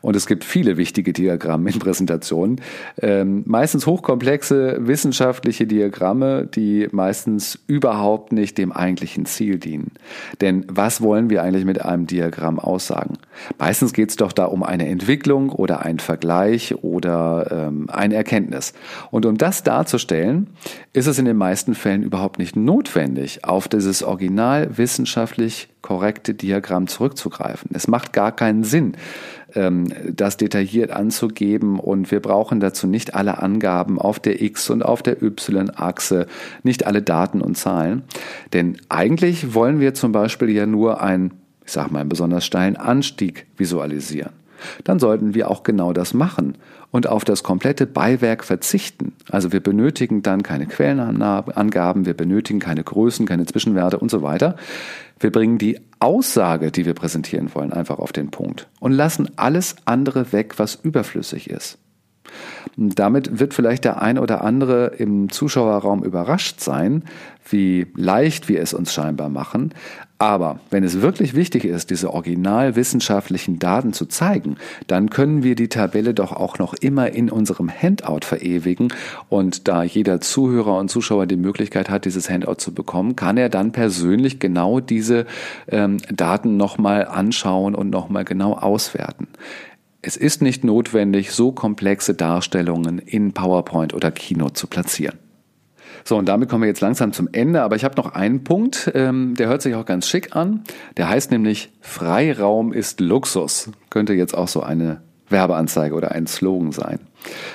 Und 0.00 0.16
es 0.16 0.26
gibt 0.26 0.44
viele 0.44 0.76
wichtige 0.76 1.12
Diagramme 1.12 1.70
in 1.70 1.78
Präsentationen. 1.78 2.60
Ähm, 3.00 3.42
meistens 3.46 3.86
hochkomplexe 3.86 4.78
wissenschaftliche 4.80 5.66
Diagramme, 5.66 6.46
die 6.46 6.88
meistens 6.92 7.58
überhaupt 7.66 8.32
nicht 8.32 8.58
dem 8.58 8.72
eigentlichen 8.72 9.26
Ziel 9.26 9.58
dienen. 9.58 9.92
Denn 10.40 10.64
was 10.68 11.00
wollen 11.00 11.30
wir 11.30 11.42
eigentlich 11.42 11.64
mit 11.64 11.82
einem 11.84 12.06
Diagramm 12.06 12.58
aussagen? 12.58 13.14
Meistens 13.58 13.92
geht 13.92 14.10
es 14.10 14.16
doch 14.16 14.32
da 14.32 14.44
um 14.44 14.62
eine 14.62 14.88
Entwicklung 14.88 15.50
oder 15.50 15.82
einen 15.82 15.98
Vergleich 15.98 16.74
oder 16.82 17.48
ähm, 17.50 17.88
eine 17.90 18.14
Erkenntnis. 18.14 18.74
Und 19.10 19.26
um 19.26 19.38
das 19.38 19.62
darzustellen, 19.62 20.48
ist 20.92 21.06
es 21.06 21.18
in 21.18 21.24
den 21.24 21.36
meisten 21.36 21.74
Fällen 21.74 22.02
überhaupt 22.02 22.38
nicht 22.38 22.56
notwendig, 22.56 23.44
auf 23.44 23.68
dieses 23.68 24.02
original 24.02 24.76
wissenschaftlich 24.76 25.68
korrekte 25.82 26.32
Diagramm 26.32 26.86
zurückzugreifen. 26.86 27.70
Es 27.74 27.88
macht 27.88 28.12
gar 28.12 28.32
keinen 28.32 28.64
Sinn, 28.64 28.96
das 29.54 30.36
detailliert 30.36 30.90
anzugeben 30.90 31.78
und 31.78 32.10
wir 32.10 32.20
brauchen 32.20 32.60
dazu 32.60 32.86
nicht 32.86 33.14
alle 33.14 33.42
Angaben 33.42 33.98
auf 33.98 34.18
der 34.18 34.40
X- 34.40 34.70
und 34.70 34.82
auf 34.82 35.02
der 35.02 35.22
Y-Achse, 35.22 36.26
nicht 36.62 36.86
alle 36.86 37.02
Daten 37.02 37.40
und 37.40 37.56
Zahlen. 37.56 38.02
Denn 38.52 38.78
eigentlich 38.88 39.54
wollen 39.54 39.80
wir 39.80 39.94
zum 39.94 40.12
Beispiel 40.12 40.50
ja 40.50 40.66
nur 40.66 41.02
einen, 41.02 41.32
ich 41.64 41.72
sag 41.72 41.90
mal, 41.90 42.00
einen 42.00 42.08
besonders 42.08 42.44
steilen 42.44 42.76
Anstieg 42.76 43.46
visualisieren 43.56 44.30
dann 44.84 44.98
sollten 44.98 45.34
wir 45.34 45.50
auch 45.50 45.62
genau 45.62 45.92
das 45.92 46.14
machen 46.14 46.56
und 46.90 47.06
auf 47.06 47.24
das 47.24 47.42
komplette 47.42 47.86
Beiwerk 47.86 48.44
verzichten. 48.44 49.12
Also 49.30 49.52
wir 49.52 49.60
benötigen 49.60 50.22
dann 50.22 50.42
keine 50.42 50.66
Quellenangaben, 50.66 52.06
wir 52.06 52.14
benötigen 52.14 52.60
keine 52.60 52.84
Größen, 52.84 53.26
keine 53.26 53.46
Zwischenwerte 53.46 53.98
und 53.98 54.10
so 54.10 54.22
weiter. 54.22 54.56
Wir 55.22 55.30
bringen 55.30 55.56
die 55.56 55.80
Aussage, 56.00 56.72
die 56.72 56.84
wir 56.84 56.94
präsentieren 56.94 57.54
wollen, 57.54 57.72
einfach 57.72 58.00
auf 58.00 58.10
den 58.10 58.32
Punkt 58.32 58.68
und 58.80 58.90
lassen 58.90 59.30
alles 59.36 59.76
andere 59.84 60.32
weg, 60.32 60.54
was 60.58 60.74
überflüssig 60.74 61.48
ist. 61.48 61.78
Damit 62.76 63.38
wird 63.38 63.54
vielleicht 63.54 63.84
der 63.84 64.02
ein 64.02 64.18
oder 64.18 64.42
andere 64.42 64.86
im 64.98 65.30
Zuschauerraum 65.30 66.02
überrascht 66.02 66.58
sein, 66.60 67.04
wie 67.48 67.86
leicht 67.94 68.48
wir 68.48 68.60
es 68.60 68.74
uns 68.74 68.92
scheinbar 68.92 69.28
machen. 69.28 69.74
Aber 70.22 70.60
wenn 70.70 70.84
es 70.84 71.00
wirklich 71.02 71.34
wichtig 71.34 71.64
ist, 71.64 71.90
diese 71.90 72.14
original 72.14 72.76
wissenschaftlichen 72.76 73.58
Daten 73.58 73.92
zu 73.92 74.06
zeigen, 74.06 74.54
dann 74.86 75.10
können 75.10 75.42
wir 75.42 75.56
die 75.56 75.66
Tabelle 75.66 76.14
doch 76.14 76.30
auch 76.30 76.60
noch 76.60 76.74
immer 76.74 77.10
in 77.10 77.28
unserem 77.28 77.68
Handout 77.68 78.20
verewigen. 78.22 78.94
Und 79.28 79.66
da 79.66 79.82
jeder 79.82 80.20
Zuhörer 80.20 80.78
und 80.78 80.92
Zuschauer 80.92 81.26
die 81.26 81.34
Möglichkeit 81.34 81.90
hat, 81.90 82.04
dieses 82.04 82.30
Handout 82.30 82.58
zu 82.58 82.72
bekommen, 82.72 83.16
kann 83.16 83.36
er 83.36 83.48
dann 83.48 83.72
persönlich 83.72 84.38
genau 84.38 84.78
diese 84.78 85.26
ähm, 85.66 85.96
Daten 86.08 86.56
nochmal 86.56 87.08
anschauen 87.08 87.74
und 87.74 87.90
nochmal 87.90 88.24
genau 88.24 88.52
auswerten. 88.52 89.26
Es 90.02 90.16
ist 90.16 90.40
nicht 90.40 90.62
notwendig, 90.62 91.32
so 91.32 91.50
komplexe 91.50 92.14
Darstellungen 92.14 93.00
in 93.00 93.32
PowerPoint 93.32 93.92
oder 93.92 94.12
Keynote 94.12 94.52
zu 94.52 94.68
platzieren. 94.68 95.18
So, 96.04 96.16
und 96.16 96.28
damit 96.28 96.48
kommen 96.48 96.62
wir 96.62 96.68
jetzt 96.68 96.80
langsam 96.80 97.12
zum 97.12 97.28
Ende, 97.32 97.62
aber 97.62 97.76
ich 97.76 97.84
habe 97.84 97.96
noch 97.96 98.14
einen 98.14 98.44
Punkt, 98.44 98.90
ähm, 98.94 99.34
der 99.34 99.48
hört 99.48 99.62
sich 99.62 99.74
auch 99.74 99.86
ganz 99.86 100.08
schick 100.08 100.34
an. 100.34 100.64
Der 100.96 101.08
heißt 101.08 101.30
nämlich 101.30 101.70
Freiraum 101.80 102.72
ist 102.72 103.00
Luxus. 103.00 103.70
Könnte 103.90 104.14
jetzt 104.14 104.36
auch 104.36 104.48
so 104.48 104.62
eine 104.62 105.00
Werbeanzeige 105.28 105.94
oder 105.94 106.12
ein 106.12 106.26
Slogan 106.26 106.72
sein. 106.72 107.00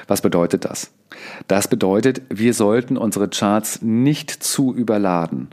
Was 0.07 0.21
bedeutet 0.21 0.65
das? 0.65 0.91
Das 1.47 1.67
bedeutet, 1.67 2.21
wir 2.29 2.53
sollten 2.53 2.97
unsere 2.97 3.29
Charts 3.29 3.81
nicht 3.81 4.31
zu 4.31 4.73
überladen. 4.73 5.49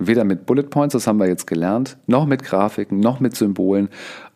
Weder 0.00 0.24
mit 0.24 0.46
Bullet 0.46 0.64
Points, 0.64 0.92
das 0.92 1.06
haben 1.06 1.18
wir 1.18 1.26
jetzt 1.26 1.46
gelernt, 1.46 1.96
noch 2.06 2.24
mit 2.24 2.44
Grafiken, 2.44 3.00
noch 3.00 3.18
mit 3.18 3.34
Symbolen 3.34 3.88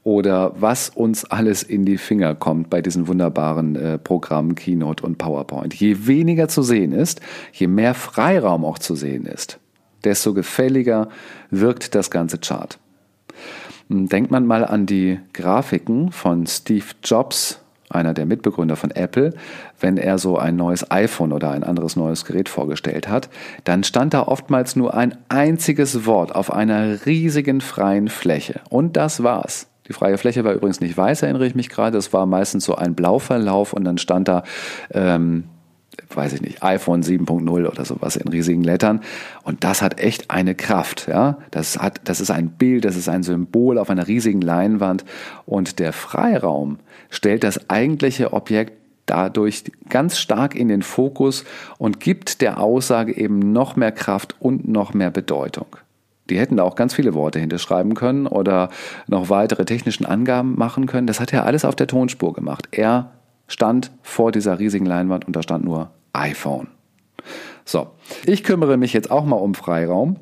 oder 0.04 0.52
was 0.58 0.88
uns 0.88 1.24
alles 1.24 1.62
in 1.62 1.84
die 1.84 1.98
Finger 1.98 2.34
kommt 2.34 2.70
bei 2.70 2.82
diesen 2.82 3.06
wunderbaren 3.06 3.76
äh, 3.76 3.98
Programmen 3.98 4.54
Keynote 4.54 5.04
und 5.04 5.18
PowerPoint. 5.18 5.74
Je 5.74 6.06
weniger 6.06 6.48
zu 6.48 6.62
sehen 6.62 6.92
ist, 6.92 7.20
je 7.52 7.68
mehr 7.68 7.94
Freiraum 7.94 8.64
auch 8.64 8.78
zu 8.78 8.94
sehen 8.96 9.26
ist, 9.26 9.58
desto 10.04 10.34
gefälliger 10.34 11.08
wirkt 11.50 11.94
das 11.94 12.10
ganze 12.10 12.38
Chart. 12.38 12.78
Hm, 13.88 14.08
denkt 14.08 14.30
man 14.30 14.46
mal 14.46 14.64
an 14.64 14.86
die 14.86 15.20
Grafiken 15.32 16.10
von 16.10 16.46
Steve 16.46 16.86
Jobs 17.04 17.60
einer 17.88 18.14
der 18.14 18.26
Mitbegründer 18.26 18.76
von 18.76 18.90
Apple, 18.90 19.34
wenn 19.78 19.98
er 19.98 20.18
so 20.18 20.38
ein 20.38 20.56
neues 20.56 20.90
iPhone 20.90 21.32
oder 21.32 21.50
ein 21.50 21.62
anderes 21.62 21.94
neues 21.94 22.24
Gerät 22.24 22.48
vorgestellt 22.48 23.06
hat, 23.06 23.28
dann 23.64 23.84
stand 23.84 24.14
da 24.14 24.22
oftmals 24.22 24.76
nur 24.76 24.94
ein 24.94 25.16
einziges 25.28 26.06
Wort 26.06 26.34
auf 26.34 26.50
einer 26.50 27.04
riesigen 27.04 27.60
freien 27.60 28.08
Fläche. 28.08 28.60
Und 28.70 28.96
das 28.96 29.22
war's. 29.22 29.66
Die 29.88 29.92
freie 29.92 30.18
Fläche 30.18 30.44
war 30.44 30.52
übrigens 30.52 30.80
nicht 30.80 30.96
weiß, 30.96 31.22
erinnere 31.22 31.46
ich 31.46 31.54
mich 31.54 31.68
gerade. 31.68 31.98
Es 31.98 32.12
war 32.12 32.26
meistens 32.26 32.64
so 32.64 32.74
ein 32.74 32.94
Blauverlauf 32.94 33.72
und 33.72 33.84
dann 33.84 33.98
stand 33.98 34.28
da 34.28 34.44
ähm, 34.92 35.44
weiß 36.14 36.32
ich 36.34 36.42
nicht, 36.42 36.62
iPhone 36.62 37.02
7.0 37.02 37.68
oder 37.68 37.84
sowas 37.84 38.16
in 38.16 38.28
riesigen 38.28 38.62
Lettern. 38.62 39.00
Und 39.42 39.64
das 39.64 39.82
hat 39.82 40.00
echt 40.00 40.30
eine 40.30 40.54
Kraft, 40.54 41.08
ja. 41.08 41.38
Das 41.50 41.78
hat, 41.78 42.00
das 42.04 42.20
ist 42.20 42.30
ein 42.30 42.50
Bild, 42.50 42.84
das 42.84 42.96
ist 42.96 43.08
ein 43.08 43.22
Symbol 43.22 43.78
auf 43.78 43.90
einer 43.90 44.08
riesigen 44.08 44.40
Leinwand. 44.40 45.04
Und 45.46 45.78
der 45.78 45.92
Freiraum 45.92 46.78
stellt 47.10 47.44
das 47.44 47.68
eigentliche 47.70 48.32
Objekt 48.32 48.74
dadurch 49.06 49.64
ganz 49.88 50.18
stark 50.18 50.54
in 50.54 50.68
den 50.68 50.82
Fokus 50.82 51.44
und 51.76 52.00
gibt 52.00 52.40
der 52.40 52.60
Aussage 52.60 53.16
eben 53.16 53.52
noch 53.52 53.76
mehr 53.76 53.92
Kraft 53.92 54.36
und 54.38 54.68
noch 54.68 54.94
mehr 54.94 55.10
Bedeutung. 55.10 55.66
Die 56.32 56.38
hätten 56.38 56.56
da 56.56 56.62
auch 56.62 56.76
ganz 56.76 56.94
viele 56.94 57.12
Worte 57.12 57.38
hinterschreiben 57.38 57.92
können 57.92 58.26
oder 58.26 58.70
noch 59.06 59.28
weitere 59.28 59.66
technischen 59.66 60.06
Angaben 60.06 60.54
machen 60.56 60.86
können. 60.86 61.06
Das 61.06 61.20
hat 61.20 61.30
er 61.30 61.44
alles 61.44 61.66
auf 61.66 61.76
der 61.76 61.86
Tonspur 61.86 62.32
gemacht. 62.32 62.68
Er 62.70 63.10
stand 63.48 63.90
vor 64.00 64.32
dieser 64.32 64.58
riesigen 64.58 64.86
Leinwand 64.86 65.26
und 65.26 65.36
da 65.36 65.42
stand 65.42 65.62
nur 65.62 65.90
iPhone. 66.14 66.68
So, 67.66 67.90
ich 68.24 68.44
kümmere 68.44 68.78
mich 68.78 68.94
jetzt 68.94 69.10
auch 69.10 69.26
mal 69.26 69.36
um 69.36 69.54
Freiraum 69.54 70.16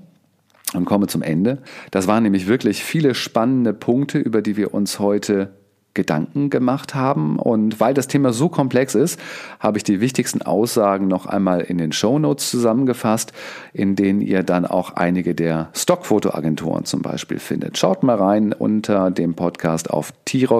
und 0.74 0.84
komme 0.84 1.06
zum 1.06 1.22
Ende. 1.22 1.58
Das 1.92 2.08
waren 2.08 2.24
nämlich 2.24 2.48
wirklich 2.48 2.82
viele 2.82 3.14
spannende 3.14 3.72
Punkte, 3.72 4.18
über 4.18 4.42
die 4.42 4.56
wir 4.56 4.74
uns 4.74 4.98
heute 4.98 5.59
Gedanken 5.94 6.50
gemacht 6.50 6.94
haben. 6.94 7.38
Und 7.38 7.80
weil 7.80 7.94
das 7.94 8.08
Thema 8.08 8.32
so 8.32 8.48
komplex 8.48 8.94
ist, 8.94 9.18
habe 9.58 9.78
ich 9.78 9.84
die 9.84 10.00
wichtigsten 10.00 10.42
Aussagen 10.42 11.08
noch 11.08 11.26
einmal 11.26 11.60
in 11.60 11.78
den 11.78 11.92
Show 11.92 12.18
Notes 12.18 12.50
zusammengefasst, 12.50 13.32
in 13.72 13.96
denen 13.96 14.20
ihr 14.20 14.42
dann 14.42 14.66
auch 14.66 14.94
einige 14.94 15.34
der 15.34 15.70
Stockfotoagenturen 15.74 16.84
zum 16.84 17.02
Beispiel 17.02 17.38
findet. 17.38 17.78
Schaut 17.78 18.02
mal 18.02 18.16
rein 18.16 18.52
unter 18.52 19.10
dem 19.10 19.34
Podcast 19.34 19.90
auf 19.90 20.12
t-training.de. 20.24 20.50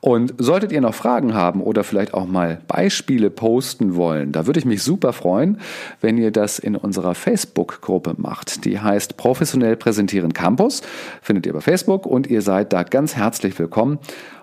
Und 0.00 0.34
solltet 0.38 0.72
ihr 0.72 0.80
noch 0.80 0.94
Fragen 0.94 1.34
haben 1.34 1.60
oder 1.60 1.82
vielleicht 1.82 2.14
auch 2.14 2.26
mal 2.26 2.60
Beispiele 2.68 3.30
posten 3.30 3.96
wollen, 3.96 4.32
da 4.32 4.46
würde 4.46 4.60
ich 4.60 4.66
mich 4.66 4.82
super 4.82 5.12
freuen, 5.12 5.58
wenn 6.00 6.18
ihr 6.18 6.30
das 6.30 6.58
in 6.58 6.76
unserer 6.76 7.14
Facebook-Gruppe 7.14 8.14
macht. 8.16 8.64
Die 8.64 8.78
heißt 8.78 9.16
Professionell 9.16 9.76
Präsentieren 9.76 10.32
Campus, 10.32 10.82
findet 11.22 11.46
ihr 11.46 11.52
bei 11.52 11.60
Facebook 11.60 12.06
und 12.06 12.26
ihr 12.28 12.42
seid 12.42 12.72
da 12.72 12.82
ganz 12.82 13.16
herzlich 13.16 13.58
willkommen. 13.58 13.98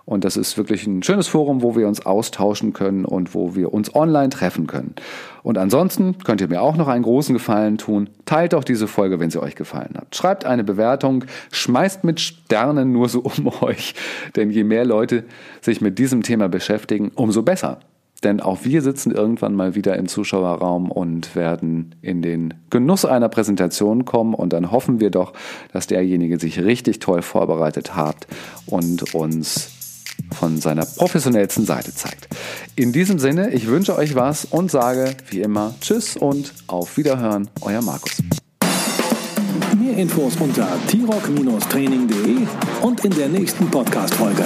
Und 0.06 0.26
das 0.26 0.36
ist 0.36 0.58
wirklich 0.58 0.86
ein 0.86 1.02
schönes 1.02 1.28
Forum, 1.30 1.62
wo 1.62 1.78
wir 1.78 1.88
uns 1.88 2.06
austauschen 2.06 2.74
können 2.74 3.06
und 3.06 3.34
wo 3.34 3.56
wir 3.56 3.74
uns 3.74 3.96
online 3.96 4.30
treffen 4.30 4.68
können. 4.68 4.96
Und 5.44 5.58
ansonsten 5.58 6.18
könnt 6.18 6.42
ihr 6.42 6.50
mir 6.50 6.62
auch 6.62 6.76
noch 6.76 6.90
einen 6.90 7.04
großen 7.04 7.34
Gefallen 7.34 7.78
tun. 7.78 8.10
Teilt 8.26 8.52
doch 8.52 8.66
diese 8.66 8.88
Folge, 8.88 9.22
wenn 9.22 9.32
sie 9.32 9.42
euch 9.42 9.56
gefallen 9.56 9.94
hat. 9.96 10.14
Schreibt 10.14 10.46
eine 10.46 10.66
Bewertung, 10.66 11.24
schmeißt 11.52 12.04
mit 12.04 12.20
Sternen 12.20 12.92
nur 12.92 13.08
so 13.08 13.22
um 13.38 13.48
euch. 13.62 13.96
Denn 14.36 14.50
je 14.50 14.66
mehr 14.66 14.84
Leute 14.84 15.24
sich 15.62 15.80
mit 15.80 15.98
diesem 16.00 16.22
Thema 16.22 16.50
beschäftigen, 16.50 17.12
umso 17.16 17.42
besser. 17.42 17.80
Denn 18.24 18.40
auch 18.40 18.60
wir 18.64 18.82
sitzen 18.82 19.12
irgendwann 19.12 19.54
mal 19.54 19.76
wieder 19.76 19.98
im 19.98 20.08
Zuschauerraum 20.08 20.92
und 20.92 21.36
werden 21.36 21.96
in 22.02 22.22
den 22.22 22.54
Genuss 22.70 23.06
einer 23.06 23.30
Präsentation 23.30 24.06
kommen. 24.06 24.34
Und 24.34 24.54
dann 24.54 24.72
hoffen 24.72 25.00
wir 25.00 25.12
doch, 25.12 25.34
dass 25.72 25.88
derjenige 25.88 26.40
sich 26.40 26.64
richtig 26.64 27.00
toll 27.00 27.22
vorbereitet 27.22 27.96
hat 27.96 28.28
und 28.66 29.14
uns 29.14 29.73
von 30.32 30.60
seiner 30.60 30.86
professionellsten 30.86 31.66
Seite 31.66 31.94
zeigt. 31.94 32.28
In 32.76 32.92
diesem 32.92 33.20
Sinne, 33.20 33.52
ich 33.52 33.68
wünsche 33.68 33.96
euch 33.98 34.16
was 34.16 34.46
und 34.46 34.72
sage 34.72 35.16
wie 35.30 35.42
immer 35.42 35.74
Tschüss 35.82 36.18
und 36.18 36.54
auf 36.68 36.98
Wiederhören, 36.98 37.50
euer 37.62 37.82
Markus. 37.82 38.22
Mehr 39.78 39.98
Infos 39.98 40.36
unter 40.40 40.68
t-rock-training.de 40.88 42.48
und 42.82 43.06
in 43.06 43.12
der 43.12 43.30
nächsten 43.30 43.70
Podcast-Folge. 43.70 44.46